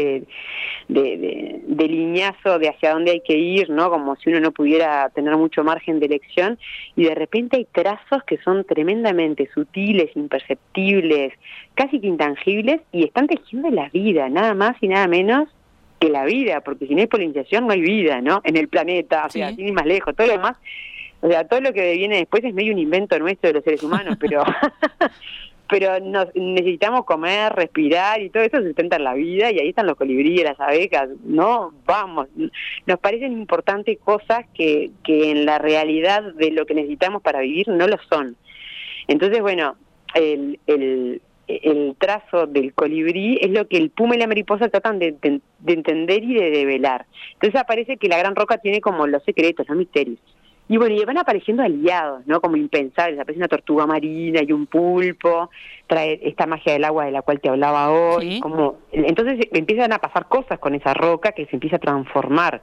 de, 0.89 1.01
de, 1.03 1.17
de- 1.19 1.61
de 1.67 1.89
liñazo 1.89 2.59
de 2.59 2.69
hacia 2.69 2.93
dónde 2.93 3.13
hay 3.13 3.21
que 3.21 3.37
ir, 3.37 3.71
¿no? 3.71 3.91
Como 3.91 4.17
si 4.17 4.31
uno 4.31 4.41
no 4.41 4.51
pudiera 4.53 5.09
tener 5.11 5.37
mucho 5.37 5.63
margen 5.65 6.01
de 6.01 6.07
elección, 6.07 6.59
y 6.97 7.05
de 7.05 7.15
repente 7.15 7.57
hay 7.59 7.67
trazos 7.71 8.23
que 8.27 8.39
son 8.39 8.65
tremendamente 8.65 9.49
sutiles, 9.55 10.11
imperceptibles, 10.17 11.33
casi 11.75 12.01
que 12.01 12.07
intangibles, 12.09 12.81
y 12.93 13.05
están 13.05 13.27
tejiendo 13.29 13.71
la 13.71 13.89
vida, 13.91 14.29
nada 14.29 14.55
más 14.55 14.77
y 14.81 14.89
nada 14.89 15.07
menos 15.09 15.49
que 16.01 16.09
la 16.09 16.25
vida, 16.25 16.61
porque 16.61 16.87
si 16.87 16.95
no 16.95 17.01
hay 17.01 17.07
polinización 17.07 17.67
no 17.67 17.73
hay 17.73 17.81
vida, 17.81 18.21
¿no? 18.21 18.41
En 18.45 18.57
el 18.57 18.69
planeta, 18.69 19.25
o 19.27 19.31
sea, 19.31 19.49
sin 19.57 19.69
ir 19.69 19.73
más 19.75 19.87
lejos, 19.87 20.15
todo 20.15 20.27
lo 20.27 20.33
demás, 20.35 20.57
o 21.25 21.29
sea, 21.29 21.49
todo 21.49 21.63
lo 21.63 21.73
que 21.73 21.95
viene 21.95 22.19
después 22.19 22.45
es 22.45 22.53
medio 22.53 22.75
un 22.75 22.79
invento 22.79 23.19
nuestro 23.19 23.49
de 23.49 23.55
los 23.55 23.65
seres 23.65 23.83
humanos, 23.83 24.19
pero 24.21 24.45
pero 25.71 25.99
nos, 25.99 26.29
necesitamos 26.35 27.07
comer, 27.07 27.51
respirar 27.55 28.21
y 28.21 28.29
todo 28.29 28.43
eso 28.43 28.61
sustenta 28.61 28.99
la 28.99 29.15
vida 29.15 29.51
y 29.51 29.59
ahí 29.59 29.71
están 29.71 29.87
los 29.87 29.97
colibríes, 29.97 30.45
las 30.45 30.61
abejas, 30.61 31.09
no, 31.25 31.73
vamos, 31.87 32.29
nos 32.87 32.99
parecen 32.99 33.33
importantes 33.33 33.99
cosas 34.01 34.45
que, 34.53 34.91
que 35.03 35.31
en 35.31 35.47
la 35.47 35.57
realidad 35.57 36.35
de 36.35 36.51
lo 36.51 36.67
que 36.67 36.75
necesitamos 36.75 37.23
para 37.23 37.41
vivir 37.41 37.69
no 37.69 37.89
lo 37.89 37.97
son. 38.11 38.37
Entonces, 39.09 39.41
bueno, 39.41 39.77
el, 40.15 40.61
el, 40.67 41.23
el 41.49 41.97
trazo 41.99 42.47
del 42.47 42.75
colibrí 42.75 43.39
es 43.41 43.51
lo 43.51 43.67
que 43.67 43.79
el 43.79 43.89
puma 43.89 44.17
y 44.17 44.19
la 44.19 44.27
mariposa 44.27 44.69
tratan 44.69 44.99
de, 44.99 45.17
entender 45.67 46.23
y 46.23 46.35
de 46.35 46.51
develar. 46.51 47.07
Entonces 47.33 47.59
aparece 47.59 47.97
que 47.97 48.09
la 48.09 48.19
gran 48.19 48.37
roca 48.37 48.59
tiene 48.59 48.83
como 48.83 49.07
los 49.07 49.23
secretos, 49.25 49.67
los 49.69 49.79
misterios. 49.79 50.19
Y 50.69 50.79
bueno, 50.79 50.95
y 50.95 51.05
van 51.05 51.19
apareciendo 51.19 51.63
aliados, 51.63 52.27
¿no? 52.27 52.41
Como 52.41 52.57
impensables. 52.57 53.21
Aparece 53.21 53.39
una 53.39 53.49
tortuga 53.49 53.87
marina 53.87 54.41
y 54.43 54.53
un 54.53 54.67
pulpo, 54.67 55.51
trae 55.87 56.21
esta 56.23 56.47
magia 56.47 56.73
del 56.73 56.85
agua 56.85 57.05
de 57.05 57.11
la 57.11 57.23
cual 57.23 57.41
te 57.41 57.51
hablaba 57.51 57.91
hoy. 57.91 58.41
Como, 58.41 58.79
entonces 58.93 59.47
empiezan 59.53 59.93
a 59.93 59.99
pasar 59.99 60.27
cosas 60.27 60.59
con 60.59 60.75
esa 60.75 60.95
roca 60.95 61.33
que 61.33 61.47
se 61.47 61.57
empieza 61.57 61.77
a 61.77 61.81
transformar. 61.81 62.63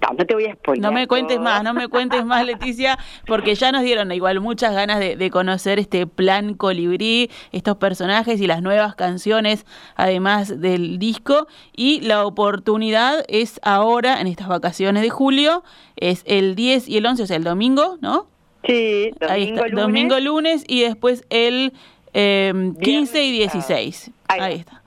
No, 0.00 0.16
te 0.16 0.34
voy 0.34 0.46
a 0.46 0.54
spoiler. 0.54 0.82
No 0.82 0.92
me 0.92 1.06
cuentes 1.06 1.38
más, 1.38 1.62
no 1.62 1.74
me 1.74 1.88
cuentes 1.88 2.24
más, 2.24 2.44
Leticia, 2.44 2.98
porque 3.26 3.54
ya 3.54 3.72
nos 3.72 3.82
dieron 3.82 4.10
igual 4.12 4.40
muchas 4.40 4.74
ganas 4.74 5.00
de, 5.00 5.30
conocer 5.30 5.78
este 5.78 6.06
plan 6.06 6.54
colibrí, 6.54 7.30
estos 7.52 7.76
personajes 7.76 8.40
y 8.40 8.46
las 8.46 8.62
nuevas 8.62 8.94
canciones, 8.94 9.64
además 9.94 10.60
del 10.60 10.98
disco. 10.98 11.46
Y 11.74 12.00
la 12.00 12.26
oportunidad 12.26 13.24
es 13.28 13.60
ahora, 13.62 14.20
en 14.20 14.26
estas 14.26 14.48
vacaciones 14.48 15.02
de 15.02 15.10
julio, 15.10 15.62
es 15.96 16.22
el 16.26 16.54
10 16.54 16.88
y 16.88 16.96
el 16.96 17.06
11, 17.06 17.22
o 17.22 17.26
sea, 17.26 17.36
el 17.36 17.44
domingo, 17.44 17.98
¿no? 18.00 18.26
Sí, 18.64 19.10
domingo, 19.18 19.62
lunes. 19.66 19.76
Domingo, 19.76 20.20
lunes 20.20 20.64
y 20.66 20.82
después 20.82 21.24
el 21.30 21.72
15 22.12 22.12
eh, 22.14 23.24
y 23.24 23.32
16. 23.32 24.10
Ahí, 24.28 24.56
está. 24.56 24.79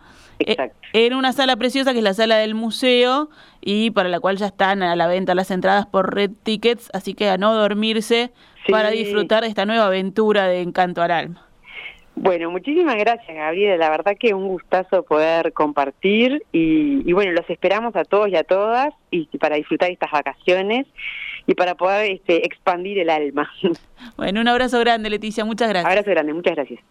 Exacto. 0.48 0.78
Eh, 0.94 1.08
en 1.08 1.14
una 1.14 1.34
sala 1.34 1.56
preciosa 1.56 1.94
que 1.94 2.00
es 2.00 2.04
la 2.04 2.14
sala 2.14 2.38
del 2.38 2.56
museo 2.56 3.30
y 3.62 3.92
para 3.92 4.10
la 4.10 4.20
cual 4.20 4.38
ya 4.38 4.48
están 4.48 4.84
a 4.84 4.96
la 4.96 5.08
venta 5.08 5.36
las 5.36 5.52
entradas 5.52 5.86
por 5.86 6.14
Red 6.14 6.32
Tickets, 6.44 6.90
así 6.94 7.14
que 7.14 7.30
a 7.30 7.38
no 7.38 7.54
dormirse 7.54 8.32
para 8.70 8.90
disfrutar 8.92 9.44
de 9.44 9.50
esta 9.50 9.66
nueva 9.66 9.88
aventura 9.88 10.48
de 10.48 10.62
Encanto 10.62 11.02
al 11.02 11.12
Alma. 11.12 11.48
Bueno, 12.16 12.52
muchísimas 12.52 12.96
gracias, 12.98 13.36
Gabriela. 13.36 13.76
La 13.78 13.90
verdad 13.90 14.16
que 14.20 14.34
un 14.36 14.48
gustazo 14.48 15.04
poder 15.04 15.52
compartir 15.52 16.44
y, 16.52 17.12
bueno, 17.12 17.32
los 17.32 17.50
esperamos 17.50 17.96
a 17.96 18.04
todos 18.04 18.30
y 18.30 18.36
a 18.36 18.44
todas 18.44 18.94
y 19.10 19.26
para 19.40 19.56
disfrutar 19.56 19.90
estas 19.90 20.12
vacaciones 20.12 20.86
y 21.48 21.56
para 21.56 21.76
poder 21.76 22.12
este, 22.12 22.46
expandir 22.46 23.00
el 23.00 23.10
alma. 23.10 23.52
Bueno, 24.18 24.42
un 24.42 24.48
abrazo 24.50 24.80
grande, 24.80 25.10
Leticia. 25.10 25.46
Muchas 25.46 25.70
gracias. 25.70 25.90
Abrazo 25.90 26.12
grande, 26.12 26.34
muchas 26.34 26.56
gracias. 26.56 26.82